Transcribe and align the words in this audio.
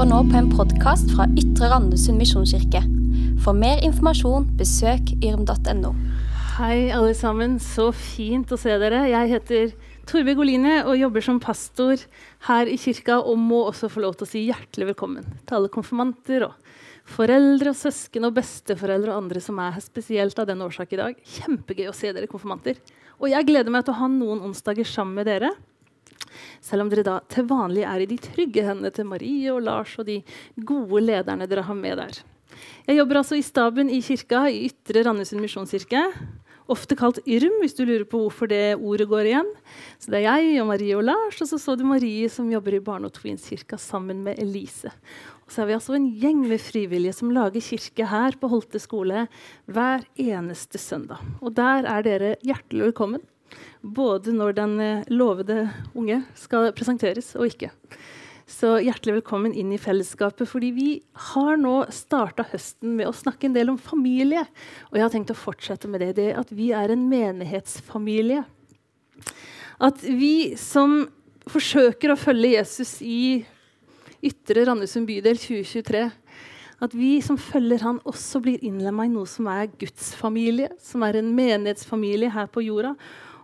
hører 0.00 0.14
nå 0.14 0.30
på 0.32 0.38
en 0.38 0.46
podkast 0.48 1.10
fra 1.12 1.26
Ytre 1.36 1.66
Randesund 1.68 2.16
misjonskirke. 2.16 2.80
For 3.44 3.52
mer 3.52 3.82
informasjon, 3.84 4.46
besøk 4.56 5.10
yrm.no. 5.20 5.90
Hei, 6.54 6.88
alle 6.88 7.10
sammen. 7.18 7.58
Så 7.60 7.90
fint 7.92 8.48
å 8.48 8.56
se 8.56 8.78
dere. 8.80 9.02
Jeg 9.10 9.28
heter 9.34 9.74
Torbjørg 10.08 10.40
Oline 10.40 10.78
og 10.86 10.96
jobber 10.96 11.26
som 11.26 11.42
pastor 11.44 12.00
her 12.48 12.72
i 12.72 12.78
kirka 12.80 13.18
og 13.20 13.36
må 13.44 13.60
også 13.66 13.90
få 13.92 14.06
lov 14.06 14.16
til 14.16 14.24
å 14.24 14.30
si 14.30 14.46
hjertelig 14.46 14.94
velkommen 14.94 15.26
til 15.44 15.58
alle 15.58 15.72
konfirmanter 15.74 16.48
og 16.48 16.56
foreldre 17.18 17.74
og 17.74 17.80
søsken 17.82 18.30
og 18.30 18.38
besteforeldre 18.40 19.12
og 19.12 19.26
andre 19.26 19.44
som 19.44 19.60
er 19.60 19.76
her 19.76 19.84
spesielt 19.84 20.40
av 20.40 20.48
den 20.48 20.64
årsak 20.64 20.96
i 20.96 21.02
dag. 21.02 21.24
Kjempegøy 21.36 21.90
å 21.92 21.98
se 21.98 22.14
dere 22.16 22.30
konfirmanter. 22.30 22.80
Og 23.20 23.28
jeg 23.34 23.52
gleder 23.52 23.68
meg 23.68 23.84
til 23.84 23.98
å 23.98 24.00
ha 24.00 24.08
noen 24.08 24.40
onsdager 24.48 24.88
sammen 24.88 25.20
med 25.20 25.28
dere. 25.28 25.52
Selv 26.64 26.84
om 26.84 26.90
dere 26.92 27.06
da 27.06 27.20
til 27.32 27.48
vanlig 27.50 27.86
er 27.88 28.02
i 28.02 28.10
de 28.10 28.18
trygge 28.20 28.64
hendene 28.66 28.92
til 28.94 29.08
Marie 29.08 29.52
og 29.52 29.62
Lars 29.66 29.96
og 30.00 30.08
de 30.08 30.20
gode 30.56 31.02
lederne 31.04 31.48
dere 31.50 31.66
har 31.66 31.78
med 31.78 31.98
der. 32.00 32.20
Jeg 32.88 32.98
jobber 32.98 33.20
altså 33.20 33.38
i 33.38 33.46
staben 33.46 33.90
i 33.92 34.02
kirka 34.04 34.44
i 34.50 34.66
Ytre 34.68 35.04
Randesund 35.06 35.42
misjonskirke. 35.42 36.02
Ofte 36.70 36.94
kalt 36.94 37.18
Yrm, 37.26 37.56
hvis 37.62 37.74
du 37.74 37.82
lurer 37.82 38.06
på 38.06 38.20
hvorfor 38.20 38.46
det 38.50 38.76
ordet 38.78 39.08
går 39.10 39.26
igjen. 39.26 39.48
Så 39.98 40.12
Det 40.12 40.20
er 40.20 40.38
jeg 40.38 40.60
og 40.62 40.68
Marie 40.68 40.94
og 40.94 41.02
Lars, 41.08 41.40
og 41.42 41.48
så 41.50 41.58
så 41.58 41.74
du 41.76 41.82
Marie 41.84 42.28
som 42.30 42.50
jobber 42.50 42.76
i 42.76 42.84
Barne- 42.84 43.10
og 43.10 43.14
Twinskirka 43.16 43.76
sammen 43.76 44.22
med 44.22 44.38
Elise. 44.38 44.92
Og 45.46 45.50
så 45.50 45.62
er 45.62 45.66
vi 45.66 45.74
altså 45.74 45.96
en 45.96 46.06
gjeng 46.14 46.46
med 46.46 46.62
frivillige 46.62 47.16
som 47.16 47.32
lager 47.34 47.60
kirke 47.60 48.06
her 48.06 48.38
på 48.38 48.48
Holte 48.48 48.78
skole 48.78 49.26
hver 49.66 50.06
eneste 50.14 50.78
søndag. 50.78 51.18
Og 51.42 51.54
der 51.54 51.90
er 51.90 52.06
dere 52.06 52.36
hjertelig 52.46 52.92
velkommen 52.92 53.26
både 53.80 54.34
når 54.36 54.56
den 54.58 54.74
eh, 54.84 55.12
lovede 55.12 55.64
unge 55.96 56.22
skal 56.38 56.70
presenteres, 56.76 57.32
og 57.38 57.50
ikke. 57.50 57.70
Så 58.50 58.72
hjertelig 58.82 59.20
velkommen 59.20 59.54
inn 59.54 59.70
i 59.70 59.78
fellesskapet. 59.78 60.48
fordi 60.48 60.72
Vi 60.74 60.88
har 61.30 61.60
nå 61.60 61.84
starta 61.94 62.42
høsten 62.50 62.96
med 62.98 63.06
å 63.06 63.14
snakke 63.14 63.46
en 63.46 63.54
del 63.54 63.70
om 63.70 63.78
familie. 63.78 64.42
Og 64.90 64.98
jeg 64.98 65.04
har 65.04 65.12
tenkt 65.14 65.30
å 65.30 65.38
fortsette 65.38 65.88
med 65.88 66.02
det. 66.02 66.16
det 66.16 66.32
at 66.34 66.50
vi 66.50 66.72
er 66.74 66.90
en 66.90 67.06
menighetsfamilie. 67.08 68.42
At 69.78 70.02
vi 70.02 70.56
som 70.58 71.04
forsøker 71.46 72.10
å 72.10 72.18
følge 72.18 72.56
Jesus 72.56 72.98
i 73.06 73.44
Ytre 74.20 74.66
Randesund 74.66 75.06
bydel 75.08 75.38
2023 75.38 76.10
at 76.80 76.94
vi 76.96 77.18
som 77.20 77.36
følger 77.36 77.82
han, 77.84 77.98
også 78.08 78.40
blir 78.40 78.62
innlemma 78.64 79.04
i 79.04 79.12
noe 79.12 79.28
som 79.28 79.48
er 79.52 79.68
Guds 79.80 80.14
familie, 80.16 80.70
som 80.80 81.04
er 81.04 81.18
en 81.18 81.28
menighetsfamilie 81.36 82.32
her 82.32 82.48
på 82.48 82.64
jorda. 82.64 82.94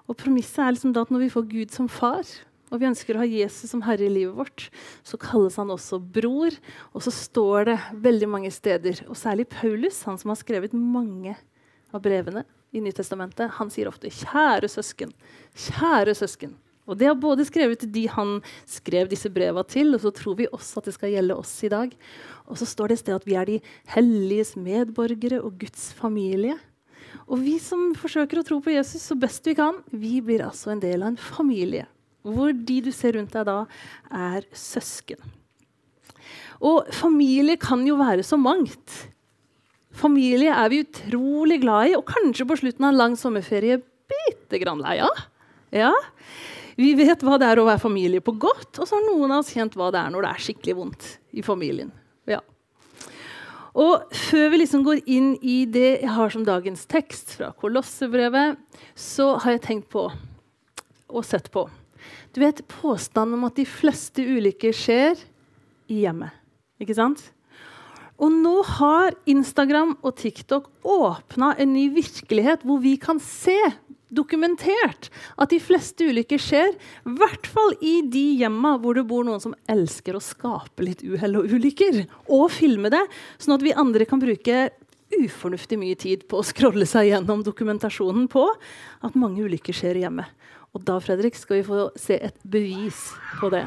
Og 0.06 0.18
Premisset 0.18 0.62
er 0.62 0.74
liksom 0.76 0.94
at 0.96 1.10
når 1.10 1.24
vi 1.24 1.32
får 1.32 1.48
Gud 1.50 1.74
som 1.74 1.88
far, 1.90 2.26
og 2.66 2.80
vi 2.82 2.88
ønsker 2.88 3.14
å 3.14 3.22
ha 3.22 3.28
Jesus 3.28 3.70
som 3.70 3.84
herre 3.86 4.08
i 4.08 4.10
livet 4.10 4.34
vårt, 4.34 4.66
så 5.06 5.18
kalles 5.22 5.58
han 5.60 5.70
også 5.70 6.00
bror. 6.00 6.54
Og 6.92 7.04
så 7.06 7.12
står 7.14 7.68
det 7.70 7.76
veldig 8.02 8.28
mange 8.30 8.50
steder, 8.54 9.04
og 9.06 9.18
særlig 9.18 9.46
Paulus, 9.52 10.02
han 10.08 10.18
som 10.18 10.32
har 10.32 10.40
skrevet 10.40 10.74
mange 10.74 11.36
av 11.94 12.02
brevene 12.02 12.42
i 12.74 12.82
Nytestamentet, 12.82 13.54
han 13.56 13.70
sier 13.70 13.88
ofte 13.88 14.10
'kjære 14.10 14.68
søsken'. 14.68 15.14
Kjære 15.54 16.14
søsken. 16.18 16.56
Og 16.86 16.98
Det 16.98 17.06
har 17.06 17.18
både 17.18 17.46
skrevet 17.46 17.78
til 17.82 17.90
de 17.90 18.06
han 18.06 18.40
skrev 18.66 19.08
disse 19.10 19.30
breva 19.30 19.64
til, 19.66 19.94
og 19.94 20.00
så 20.00 20.12
tror 20.14 20.36
vi 20.38 20.46
også 20.46 20.78
at 20.78 20.84
det 20.84 20.94
skal 20.94 21.10
gjelde 21.10 21.34
oss 21.36 21.64
i 21.64 21.68
dag. 21.68 21.90
Og 22.46 22.58
så 22.58 22.66
står 22.66 22.88
det 22.88 22.94
et 22.98 22.98
sted 23.02 23.14
at 23.14 23.26
vi 23.26 23.34
er 23.34 23.44
de 23.44 23.60
helliges 23.90 24.54
medborgere 24.56 25.42
og 25.42 25.58
Guds 25.58 25.92
familie. 25.92 26.54
Og 27.26 27.40
vi 27.42 27.56
som 27.62 27.90
forsøker 27.98 28.40
å 28.40 28.46
tro 28.46 28.60
på 28.62 28.74
Jesus 28.74 29.04
så 29.08 29.16
best 29.18 29.46
vi 29.48 29.56
kan, 29.58 29.80
vi 29.90 30.20
blir 30.24 30.44
altså 30.46 30.72
en 30.72 30.82
del 30.82 31.02
av 31.02 31.12
en 31.12 31.20
familie. 31.20 31.86
Hvor 32.26 32.52
de 32.54 32.78
du 32.86 32.92
ser 32.94 33.16
rundt 33.18 33.34
deg 33.34 33.46
da, 33.48 33.58
er 34.10 34.46
søsken. 34.56 35.20
Og 36.64 36.88
familie 36.94 37.58
kan 37.60 37.82
jo 37.86 37.98
være 38.00 38.24
så 38.26 38.38
mangt. 38.40 38.94
Familie 39.96 40.52
er 40.52 40.72
vi 40.72 40.82
utrolig 40.84 41.60
glad 41.62 41.92
i, 41.92 41.96
og 41.98 42.08
kanskje 42.08 42.46
på 42.48 42.58
slutten 42.60 42.86
av 42.86 42.92
en 42.92 43.00
lang 43.00 43.16
sommerferie 43.18 43.78
bitte 44.10 44.60
grann 44.62 44.82
lei 44.82 44.98
av. 45.04 45.22
Ja. 45.74 45.92
Vi 46.76 46.92
vet 46.98 47.22
hva 47.24 47.38
det 47.40 47.48
er 47.48 47.60
å 47.60 47.68
være 47.68 47.80
familie 47.80 48.24
på 48.24 48.34
godt, 48.36 48.74
og 48.76 48.84
så 48.84 48.98
har 48.98 49.06
noen 49.06 49.32
av 49.32 49.44
oss 49.44 49.54
kjent 49.54 49.78
hva 49.78 49.88
det 49.94 50.02
er 50.02 50.12
når 50.12 50.26
det 50.26 50.32
er 50.32 50.44
skikkelig 50.48 50.76
vondt 50.76 51.08
i 51.32 51.44
familien. 51.46 51.92
Og 53.76 54.06
før 54.16 54.48
vi 54.52 54.62
liksom 54.62 54.84
går 54.86 55.02
inn 55.04 55.34
i 55.44 55.58
det 55.68 56.00
jeg 56.00 56.12
har 56.16 56.32
som 56.32 56.46
dagens 56.46 56.86
tekst 56.88 57.34
fra 57.36 57.50
Kolossebrevet, 57.60 58.56
så 58.96 59.34
har 59.42 59.56
jeg 59.56 59.64
tenkt 59.66 59.90
på 59.92 60.08
og 61.06 61.24
sett 61.24 61.50
på 61.54 61.68
Du 62.34 62.40
vet 62.42 62.64
påstanden 62.68 63.36
om 63.36 63.46
at 63.48 63.56
de 63.58 63.66
fleste 63.68 64.24
ulykker 64.24 64.74
skjer 64.74 65.20
i 65.92 66.02
hjemmet. 66.02 66.32
Ikke 66.80 66.96
sant? 66.96 67.20
Og 68.16 68.32
nå 68.32 68.62
har 68.64 69.12
Instagram 69.28 69.94
og 70.00 70.16
TikTok 70.16 70.70
åpna 70.88 71.52
en 71.60 71.74
ny 71.76 71.90
virkelighet 71.92 72.64
hvor 72.64 72.80
vi 72.80 72.94
kan 73.00 73.20
se 73.20 73.56
dokumentert 74.08 75.10
at 75.36 75.50
de 75.50 75.58
fleste 75.62 76.06
ulykker 76.06 76.40
skjer, 76.40 76.74
i 76.76 77.14
hvert 77.18 77.48
fall 77.50 77.74
i 77.80 77.98
de 78.06 78.24
hjemma 78.40 78.76
hvor 78.82 78.98
det 78.98 79.06
bor 79.08 79.26
noen 79.26 79.42
som 79.42 79.56
elsker 79.70 80.16
å 80.16 80.22
skape 80.22 80.86
litt 80.86 81.04
uhell 81.06 81.40
og 81.40 81.54
ulykker, 81.56 82.04
og 82.30 82.48
filme 82.54 82.92
det, 82.92 83.02
sånn 83.42 83.56
at 83.58 83.66
vi 83.66 83.76
andre 83.76 84.08
kan 84.08 84.22
bruke 84.22 84.68
ufornuftig 85.16 85.78
mye 85.78 85.98
tid 85.98 86.26
på 86.30 86.40
å 86.40 86.46
scrolle 86.46 86.86
seg 86.88 87.12
gjennom 87.12 87.44
dokumentasjonen 87.46 88.26
på 88.30 88.48
at 89.06 89.18
mange 89.18 89.44
ulykker 89.46 89.76
skjer 89.76 90.02
hjemme. 90.02 90.26
Og 90.76 90.82
da 90.84 90.98
Fredrik, 91.00 91.38
skal 91.38 91.62
vi 91.62 91.68
få 91.70 91.88
se 91.96 92.18
et 92.28 92.36
bevis 92.44 93.08
på 93.40 93.48
det. 93.54 93.64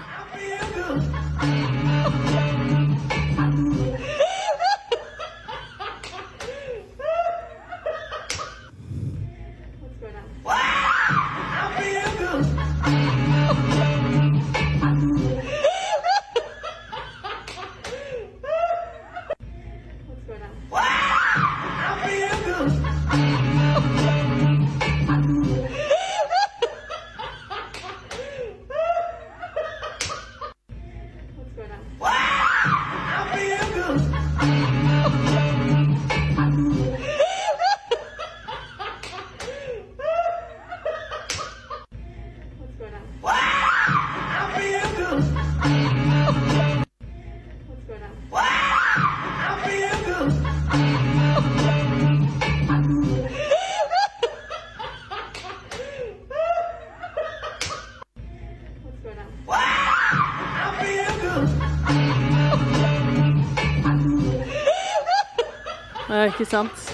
Sant? 66.50 66.90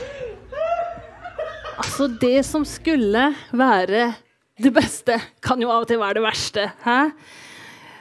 Altså, 1.76 2.08
det 2.22 2.44
som 2.48 2.64
skulle 2.68 3.30
være 3.56 4.12
det 4.62 4.72
beste, 4.76 5.18
kan 5.44 5.60
jo 5.60 5.72
av 5.72 5.84
og 5.84 5.90
til 5.90 6.00
være 6.00 6.20
det 6.20 6.26
verste. 6.26 6.70
Hæ? 6.86 7.00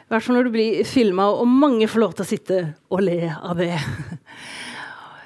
I 0.05 0.13
hvert 0.13 0.27
fall 0.27 0.37
når 0.39 0.47
du 0.47 0.55
blir 0.55 0.85
filma, 0.87 1.31
og 1.33 1.49
mange 1.51 1.89
får 1.91 2.03
lov 2.03 2.13
til 2.15 2.25
å 2.27 2.29
sitte 2.29 2.61
og 2.93 3.03
le 3.03 3.19
av 3.35 3.59
det. 3.59 3.73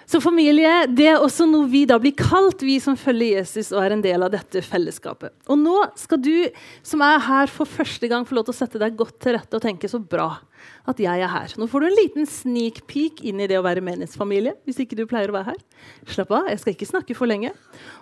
Så 0.08 0.22
familie 0.25 0.87
det 0.88 1.05
er 1.10 1.20
også 1.20 1.44
noe 1.44 1.66
vi 1.69 1.82
da 1.88 1.99
blir 2.00 2.14
kalt, 2.16 2.62
vi 2.64 2.78
som 2.81 2.96
følger 2.96 3.43
Jesus 3.43 3.75
og 3.75 3.82
er 3.82 3.93
en 3.93 4.05
del 4.05 4.22
av 4.25 4.32
dette 4.32 4.62
fellesskapet. 4.64 5.34
Og 5.52 5.58
nå 5.60 5.82
skal 6.00 6.22
du 6.25 6.49
som 6.87 7.02
er 7.05 7.20
her 7.26 7.50
for 7.52 7.69
første 7.69 8.08
gang, 8.08 8.25
få 8.25 8.38
lov 8.38 8.46
til 8.49 8.55
å 8.55 8.58
sette 8.62 8.81
deg 8.81 8.96
godt 8.96 9.19
til 9.20 9.37
rette 9.37 9.58
og 9.58 9.64
tenke 9.66 9.90
så 9.90 10.00
bra 10.00 10.31
at 10.88 11.02
jeg 11.02 11.20
er 11.20 11.28
her. 11.28 11.52
Nå 11.60 11.69
får 11.69 11.84
du 11.84 11.87
en 11.90 11.99
liten 11.99 12.28
sneak 12.28 12.81
peek 12.88 13.20
inn 13.28 13.43
i 13.44 13.49
det 13.50 13.58
å 13.58 13.66
være 13.66 13.82
menighetsfamilie. 13.84 14.55
hvis 14.64 14.81
ikke 14.81 14.96
du 14.96 15.05
pleier 15.10 15.28
å 15.28 15.37
være 15.37 15.52
her. 15.52 15.60
Slapp 16.08 16.32
av, 16.32 16.49
jeg 16.49 16.62
skal 16.62 16.72
ikke 16.72 16.88
snakke 16.88 17.19
for 17.19 17.28
lenge. 17.28 17.52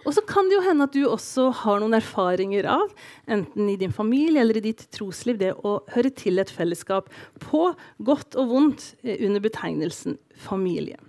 Og 0.06 0.14
så 0.14 0.22
kan 0.22 0.46
det 0.46 0.60
jo 0.60 0.62
hende 0.62 0.86
at 0.86 0.94
du 0.94 1.02
også 1.10 1.48
har 1.64 1.82
noen 1.82 1.98
erfaringer 1.98 2.70
av, 2.70 2.94
enten 3.26 3.66
i 3.66 3.76
din 3.82 3.92
familie 3.92 4.46
eller 4.46 4.62
i 4.62 4.64
ditt 4.68 4.86
trosliv, 4.94 5.42
det 5.42 5.56
å 5.58 5.80
høre 5.96 6.14
til 6.14 6.38
et 6.38 6.54
fellesskap 6.54 7.10
på 7.42 7.66
godt 7.98 8.38
og 8.38 8.54
vondt 8.54 8.88
eh, 9.02 9.18
under 9.26 9.42
betegnelsen 9.42 10.20
familie. 10.46 11.02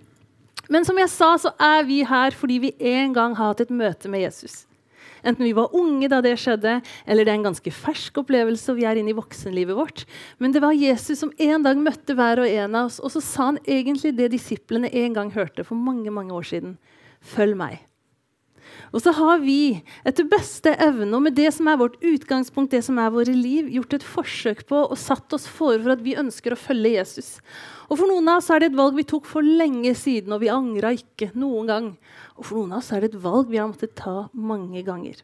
Men 0.68 0.84
som 0.84 0.98
jeg 1.00 1.10
sa, 1.12 1.34
så 1.40 1.52
er 1.56 1.84
vi 1.88 2.02
her 2.06 2.34
fordi 2.36 2.58
vi 2.62 2.74
en 2.94 3.14
gang 3.16 3.36
har 3.38 3.54
hatt 3.54 3.64
et 3.64 3.72
møte 3.74 4.10
med 4.12 4.26
Jesus. 4.26 4.66
Enten 5.26 5.42
vi 5.44 5.54
var 5.56 5.74
unge 5.74 6.08
da 6.10 6.20
det 6.22 6.36
skjedde, 6.38 6.76
eller 7.06 7.26
det 7.26 7.32
er 7.32 7.40
en 7.40 7.48
ganske 7.48 7.72
fersk 7.74 8.20
opplevelse, 8.22 8.70
og 8.70 8.78
vi 8.78 8.86
er 8.86 9.00
inne 9.00 9.12
i 9.12 9.18
voksenlivet 9.18 9.76
vårt. 9.76 10.04
Men 10.38 10.54
det 10.54 10.62
var 10.62 10.76
Jesus 10.76 11.18
som 11.24 11.32
en 11.42 11.64
dag 11.66 11.80
møtte 11.80 12.14
hver 12.14 12.44
og 12.44 12.52
en 12.52 12.78
av 12.78 12.92
oss, 12.92 13.00
og 13.02 13.12
så 13.16 13.24
sa 13.24 13.50
han 13.50 13.60
egentlig 13.66 14.14
det 14.18 14.30
disiplene 14.36 14.92
en 15.02 15.16
gang 15.16 15.34
hørte 15.34 15.66
for 15.66 15.78
mange, 15.78 16.12
mange 16.14 16.34
år 16.36 16.46
siden. 16.52 16.78
Følg 17.18 17.58
meg. 17.58 17.87
Og 18.92 19.02
så 19.04 19.12
har 19.16 19.40
vi 19.42 19.80
etter 20.06 20.28
beste 20.28 20.72
evne 20.80 21.10
og 21.16 21.24
med 21.26 21.36
det 21.36 21.50
som 21.54 21.68
er 21.70 21.80
vårt 21.80 21.98
utgangspunkt, 22.04 22.72
det 22.72 22.82
som 22.86 22.98
er 23.00 23.12
våre 23.14 23.34
liv, 23.34 23.68
gjort 23.74 23.98
et 23.98 24.06
forsøk 24.06 24.64
på 24.68 24.80
og 24.86 24.98
satt 25.00 25.34
oss 25.36 25.46
for 25.50 25.90
at 25.92 26.04
vi 26.04 26.16
ønsker 26.18 26.54
å 26.54 26.60
følge 26.60 26.96
Jesus. 26.96 27.36
Og 27.88 27.96
For 28.00 28.08
noen 28.10 28.28
av 28.28 28.42
oss 28.42 28.50
er 28.52 28.62
det 28.62 28.72
et 28.72 28.78
valg 28.78 28.98
vi 28.98 29.06
tok 29.08 29.28
for 29.28 29.44
lenge 29.44 29.94
siden, 29.96 30.34
og 30.34 30.42
vi 30.44 30.52
angra 30.52 30.92
ikke 30.96 31.32
noen 31.38 31.70
gang. 31.70 31.88
Og 32.36 32.44
For 32.44 32.60
noen 32.60 32.76
av 32.76 32.82
oss 32.82 32.92
er 32.92 33.04
det 33.04 33.12
et 33.14 33.22
valg 33.22 33.50
vi 33.52 33.60
har 33.60 33.70
måttet 33.70 33.96
ta 33.98 34.28
mange 34.32 34.84
ganger. 34.86 35.22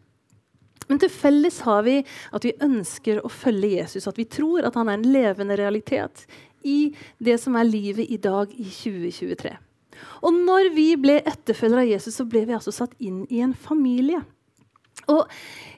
Men 0.89 1.01
til 1.01 1.13
felles 1.13 1.63
har 1.65 1.85
vi 1.87 2.01
at 2.05 2.45
vi 2.45 2.57
ønsker 2.65 3.23
å 3.25 3.31
følge 3.33 3.79
Jesus, 3.79 4.09
at 4.09 4.19
vi 4.21 4.29
tror 4.29 4.67
at 4.69 4.77
han 4.77 4.91
er 4.91 4.99
en 4.99 5.13
levende 5.15 5.57
realitet 5.57 6.27
i 6.65 6.95
det 7.23 7.39
som 7.41 7.57
er 7.57 7.69
livet 7.69 8.11
i 8.11 8.21
dag 8.21 8.53
i 8.53 8.67
2023. 8.69 9.55
Og 10.23 10.37
når 10.37 10.71
vi 10.77 10.89
ble 11.01 11.21
etterfølgere 11.23 11.85
av 11.85 11.93
Jesus, 11.95 12.19
så 12.21 12.29
ble 12.29 12.45
vi 12.49 12.57
altså 12.57 12.75
satt 12.75 12.95
inn 12.99 13.25
i 13.31 13.43
en 13.45 13.55
familie. 13.55 14.23
Og 15.11 15.29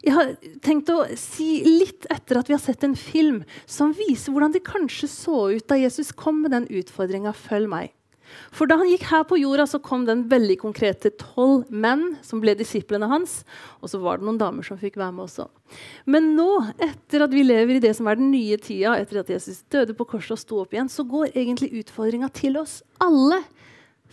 jeg 0.05 0.15
har 0.15 0.35
tenkt 0.63 0.91
å 0.93 1.01
si 1.19 1.63
litt 1.67 2.07
etter 2.13 2.39
at 2.39 2.51
vi 2.51 2.55
har 2.55 2.63
sett 2.63 2.85
en 2.87 2.95
film 2.99 3.41
som 3.67 3.95
viser 3.97 4.31
hvordan 4.31 4.55
det 4.55 4.67
kanskje 4.67 5.09
så 5.11 5.47
ut 5.57 5.67
da 5.67 5.81
Jesus 5.81 6.13
kom 6.15 6.45
med 6.45 6.55
den 6.55 6.69
utfordringa 6.71 7.35
'følg 7.35 7.71
meg'. 7.73 7.95
For 8.55 8.69
da 8.69 8.79
han 8.81 8.89
gikk 8.91 9.07
her 9.11 9.25
på 9.29 9.39
jorda, 9.39 9.67
så 9.71 9.81
kom 9.83 10.05
den 10.07 10.25
veldig 10.31 10.59
konkrete 10.59 11.13
tolv 11.21 11.69
menn 11.71 12.17
som 12.27 12.41
ble 12.43 12.57
disiplene 12.59 13.09
hans. 13.11 13.45
Og 13.83 13.93
så 13.93 14.01
var 14.03 14.19
det 14.19 14.27
noen 14.29 14.41
damer 14.41 14.67
som 14.67 14.81
fikk 14.81 14.99
være 15.01 15.15
med 15.17 15.27
også. 15.27 15.49
Men 16.11 16.33
nå, 16.39 16.49
etter 16.83 17.27
at 17.27 17.35
vi 17.35 17.45
lever 17.47 17.79
i 17.79 17.85
det 17.85 17.95
som 17.99 18.09
er 18.11 18.19
den 18.19 18.33
nye 18.35 18.59
tida, 18.59 18.97
etter 18.99 19.23
at 19.23 19.31
Jesus 19.33 19.63
døde 19.73 19.97
på 19.97 20.09
korset 20.09 20.37
og 20.37 20.43
sto 20.43 20.61
opp 20.63 20.75
igjen, 20.75 20.91
så 20.93 21.07
går 21.07 21.35
egentlig 21.35 21.73
utfordringa 21.83 22.31
til 22.35 22.59
oss 22.63 22.81
alle. 23.03 23.43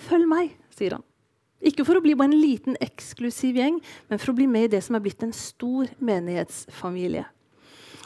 Følg 0.07 0.29
meg, 0.29 0.55
sier 0.73 0.97
han. 0.97 1.05
Ikke 1.63 1.85
for 1.87 1.95
å 1.95 2.03
bli 2.03 2.15
bare 2.19 2.31
en 2.31 2.41
liten 2.41 2.75
eksklusiv 2.83 3.55
gjeng, 3.55 3.77
men 4.09 4.19
for 4.19 4.33
å 4.33 4.37
bli 4.37 4.49
med 4.51 4.67
i 4.67 4.73
det 4.75 4.81
som 4.83 4.97
er 4.97 5.03
blitt 5.05 5.23
en 5.23 5.35
stor 5.35 5.87
menighetsfamilie. 6.03 7.23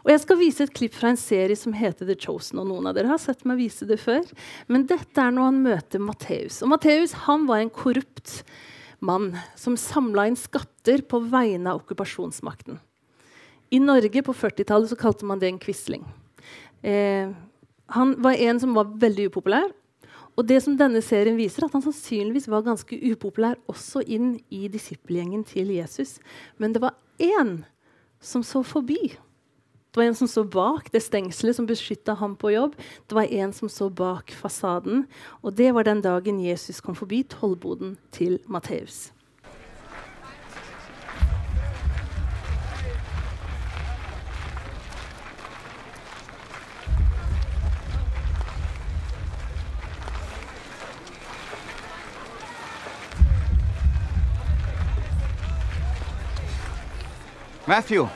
Og 0.05 0.11
Jeg 0.13 0.21
skal 0.23 0.37
vise 0.39 0.63
et 0.63 0.71
klipp 0.71 0.93
fra 0.95 1.09
en 1.11 1.19
serie 1.19 1.57
som 1.59 1.73
heter 1.75 2.07
The 2.07 2.15
Chosen. 2.15 2.61
og 2.61 2.69
Noen 2.69 2.87
av 2.87 2.95
dere 2.95 3.09
har 3.11 3.19
sett 3.19 3.43
meg 3.43 3.59
vise 3.59 3.83
det 3.83 3.97
før. 3.99 4.23
Men 4.71 4.85
dette 4.87 5.19
er 5.19 5.33
når 5.35 5.49
han 5.49 5.63
møter 5.65 5.99
Matteus. 5.99 6.61
Matteus 6.63 7.11
var 7.11 7.59
en 7.59 7.73
korrupt 7.73 8.43
mann 9.03 9.33
som 9.59 9.75
samla 9.75 10.29
inn 10.29 10.39
skatter 10.39 11.03
på 11.03 11.19
vegne 11.27 11.73
av 11.73 11.81
okkupasjonsmakten. 11.81 12.79
I 13.69 13.81
Norge 13.83 14.23
på 14.23 14.31
40-tallet 14.31 14.95
kalte 14.99 15.27
man 15.27 15.41
det 15.41 15.49
en 15.51 15.59
quisling. 15.59 16.05
Eh, 16.87 17.33
han 17.91 18.15
var 18.23 18.39
en 18.47 18.59
som 18.63 18.73
var 18.77 18.93
veldig 18.95 19.27
upopulær, 19.27 19.67
og 20.37 20.45
det 20.45 20.59
som 20.61 20.75
denne 20.77 21.01
serien 21.01 21.37
viser, 21.39 21.65
at 21.65 21.73
han 21.73 21.81
sannsynligvis 21.81 22.45
var 22.51 22.65
ganske 22.65 22.99
upopulær 23.09 23.57
også 23.71 24.03
inn 24.05 24.35
i 24.53 24.67
disippelgjengen 24.69 25.41
til 25.49 25.71
Jesus. 25.73 26.19
Men 26.61 26.75
det 26.75 26.83
var 26.83 26.93
én 27.17 27.63
som 28.21 28.43
så 28.45 28.61
forbi. 28.61 29.17
Det 29.89 29.97
var 29.97 30.11
en 30.11 30.19
som 30.19 30.29
så 30.29 30.43
bak 30.45 30.91
det 30.93 31.01
stengselet 31.01 31.57
som 31.57 31.65
beskytta 31.65 32.13
ham 32.19 32.35
på 32.37 32.51
jobb. 32.53 32.77
Det 33.09 33.17
var 33.17 33.33
en 33.33 33.53
som 33.53 33.71
så 33.71 33.89
bak 33.89 34.29
fasaden. 34.29 35.07
Og 35.41 35.57
det 35.57 35.71
var 35.73 35.89
den 35.89 36.05
dagen 36.05 36.43
Jesus 36.43 36.83
kom 36.85 36.93
forbi 36.93 37.23
tollboden 37.25 37.97
til 38.13 38.37
Matteus. 38.45 39.07
Matthew. 57.67 58.09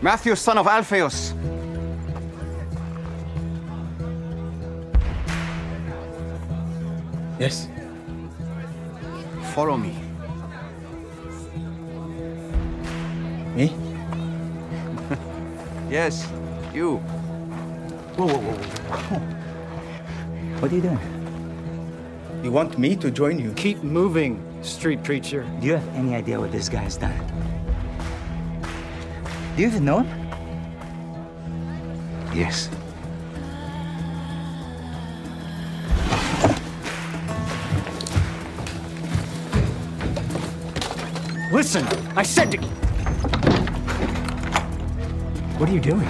Matthew, 0.00 0.34
son 0.36 0.56
of 0.56 0.66
Alphaeus. 0.66 1.34
Yes. 7.38 7.68
Follow 9.52 9.76
me. 9.76 9.94
Me? 13.54 13.76
Yes, 15.90 16.26
you. 16.72 16.96
Whoa, 18.16 18.26
whoa, 18.26 18.38
whoa, 18.38 18.54
whoa. 18.56 19.18
What 20.60 20.72
are 20.72 20.74
you 20.74 20.80
doing? 20.80 21.13
You 22.44 22.52
want 22.52 22.76
me 22.78 22.94
to 22.96 23.10
join 23.10 23.38
you? 23.38 23.54
Keep 23.54 23.82
moving, 23.82 24.38
street 24.62 25.02
preacher. 25.02 25.46
Do 25.60 25.66
you 25.66 25.76
have 25.76 25.88
any 25.94 26.14
idea 26.14 26.38
what 26.38 26.52
this 26.52 26.68
guy's 26.68 26.98
done? 26.98 27.16
Do 29.56 29.62
you 29.62 29.68
even 29.68 29.82
know 29.82 30.00
him? 30.00 30.30
Yes. 32.34 32.68
Listen, 41.50 41.86
I 42.14 42.24
said 42.24 42.52
to. 42.52 42.58
What 45.56 45.70
are 45.70 45.72
you 45.72 45.80
doing? 45.80 46.00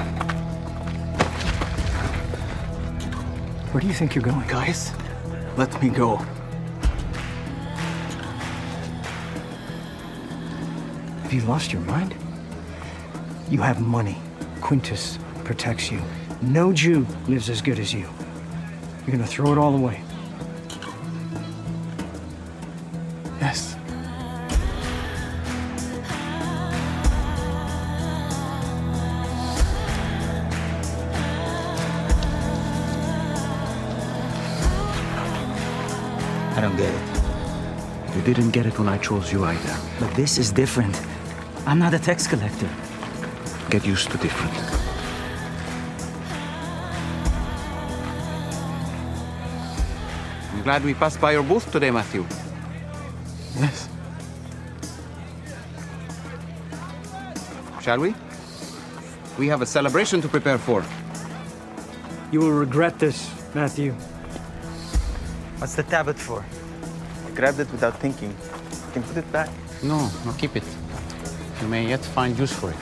Where 3.71 3.81
do 3.81 3.87
you 3.87 3.95
think 3.95 4.17
you're 4.17 4.25
going? 4.25 4.45
Guys, 4.49 4.91
let 5.57 5.81
me 5.83 5.89
go. 5.89 6.17
Have 11.23 11.33
you 11.33 11.43
lost 11.43 11.73
your 11.73 11.83
mind? 11.83 12.15
You 13.51 13.61
have 13.61 13.81
money. 13.81 14.21
Quintus 14.61 15.19
protects 15.45 15.91
you. 15.91 16.01
No 16.43 16.73
Jew 16.73 17.07
lives 17.29 17.51
as 17.51 17.63
good 17.63 17.79
as 17.79 17.93
you. 17.93 18.09
You're 19.07 19.17
gonna 19.17 19.27
throw 19.27 19.53
it 19.53 19.59
all 19.59 19.75
away. 19.75 20.03
Didn't 38.25 38.51
get 38.51 38.65
it 38.65 38.79
when 38.79 38.89
I 38.89 38.97
chose 38.97 39.31
you 39.31 39.45
either. 39.45 39.77
But 40.01 40.15
this 40.15 40.39
is 40.39 40.51
different. 40.51 40.99
I'm 41.67 41.79
not 41.79 41.93
a 41.93 41.99
tax 41.99 42.27
collector. 42.27 42.69
Get 43.69 43.85
used 43.87 44.11
to 44.11 44.19
different. 44.19 44.55
I'm 50.53 50.63
glad 50.63 50.85
we 50.85 50.95
passed 50.95 51.21
by 51.21 51.33
your 51.33 51.43
booth 51.43 51.71
today, 51.71 51.91
Matthew. 51.91 52.27
Yes. 53.59 53.89
Shall 57.83 58.01
we? 58.01 58.15
We 59.39 59.49
have 59.49 59.61
a 59.61 59.67
celebration 59.67 60.23
to 60.23 60.29
prepare 60.29 60.57
for. 60.59 60.83
You 62.33 62.41
will 62.41 62.53
regret 62.53 62.99
this, 62.99 63.31
Matthew. 63.55 63.93
What's 65.59 65.75
the 65.75 65.83
tablet 65.83 66.19
for? 66.19 66.45
Grabbed 67.35 67.59
it 67.59 67.71
without 67.73 67.99
thinking. 67.99 68.31
You 68.31 68.93
can 68.93 69.03
put 69.03 69.17
it 69.17 69.33
back. 69.33 69.51
No, 69.83 70.09
no, 70.25 70.33
keep 70.39 70.57
it. 70.57 70.65
You 71.61 71.69
may 71.69 71.89
yet 71.89 72.05
find 72.05 72.39
use 72.39 72.53
for 72.53 72.71
it. 72.71 72.77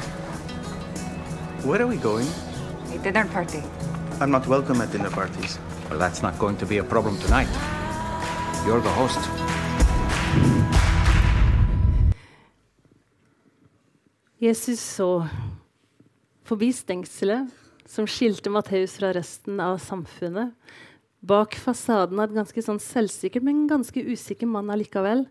Where 1.64 1.80
are 1.80 1.86
we 1.86 1.96
going? 1.96 2.26
A 2.92 2.98
dinner 2.98 3.24
party. 3.24 3.62
I'm 4.20 4.30
not 4.30 4.46
welcome 4.46 4.80
at 4.82 4.92
dinner 4.92 5.10
parties. 5.10 5.58
Well, 5.88 5.98
that's 5.98 6.22
not 6.22 6.38
going 6.38 6.56
to 6.58 6.66
be 6.66 6.78
a 6.78 6.84
problem 6.84 7.18
tonight. 7.18 7.48
You're 8.66 8.80
the 8.80 8.90
host. 8.90 9.18
Jesus 14.38 14.80
så 14.80 15.26
forbi 16.44 16.72
stengselet 16.72 17.48
som 17.86 18.06
skilte 18.06 18.50
Matteus 18.50 18.96
fra 18.98 19.12
resten 19.12 19.60
av 19.60 19.78
samfunnet. 19.78 20.54
Bak 21.22 21.54
fasaden 21.54 22.18
av 22.18 22.30
et 22.30 22.36
ganske 22.40 22.64
sånn 22.66 22.80
selvsikker, 22.82 23.42
men 23.44 23.68
ganske 23.70 24.02
usikker 24.02 24.48
mann 24.50 24.72
allikevel. 24.74 25.26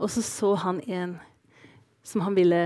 Og 0.00 0.10
så 0.10 0.24
så 0.26 0.54
han 0.64 0.80
en 0.90 1.18
som 2.02 2.24
han 2.24 2.34
ville 2.34 2.62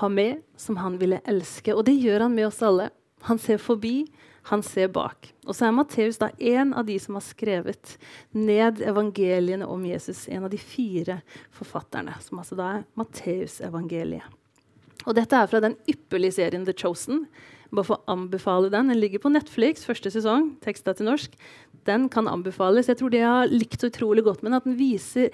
ha 0.00 0.08
med, 0.08 0.40
som 0.56 0.78
han 0.80 0.98
ville 0.98 1.20
elske. 1.28 1.74
Og 1.74 1.84
det 1.86 1.96
gjør 1.98 2.26
han 2.26 2.34
med 2.34 2.48
oss 2.48 2.62
alle. 2.64 2.88
Han 3.28 3.38
ser 3.38 3.60
forbi, 3.62 4.06
Han 4.44 4.60
ser 4.62 4.90
bak. 4.92 5.30
Og 5.46 5.56
så 5.56 5.64
er 5.64 5.70
Matteus 5.72 6.18
en 6.20 6.74
av 6.76 6.84
de 6.84 6.98
som 7.00 7.16
har 7.16 7.22
skrevet 7.24 7.94
ned 8.36 8.82
evangeliene 8.84 9.64
om 9.64 9.86
Jesus. 9.88 10.28
En 10.28 10.44
av 10.44 10.50
de 10.52 10.58
fire 10.60 11.22
forfatterne, 11.50 12.12
som 12.20 12.42
altså 12.42 12.58
da 12.58 12.66
er 12.74 12.84
Matteusevangeliet. 12.92 14.26
Og 15.06 15.16
dette 15.16 15.36
er 15.36 15.48
fra 15.48 15.62
den 15.64 15.78
ypperlige 15.88 16.36
serien 16.36 16.66
The 16.68 16.76
Chosen. 16.76 17.24
Bare 17.72 17.86
for 17.86 18.00
å 18.00 18.14
anbefale 18.16 18.70
Den 18.72 18.92
Den 18.92 19.00
ligger 19.00 19.22
på 19.22 19.32
Netflix, 19.32 19.86
første 19.86 20.10
sesong, 20.10 20.56
teksta 20.60 20.94
til 20.94 21.08
norsk. 21.08 21.32
Den 21.84 22.08
kan 22.08 22.28
anbefales. 22.28 22.88
Jeg 22.88 22.98
tror 23.00 23.10
det 23.10 23.22
jeg 23.22 23.30
har 23.30 23.52
likt 23.52 23.80
så 23.80 23.92
utrolig 23.92 24.24
godt 24.24 24.42
med 24.42 24.52
den, 24.52 24.58
at 24.60 24.64
den 24.68 24.78
viser 24.78 25.30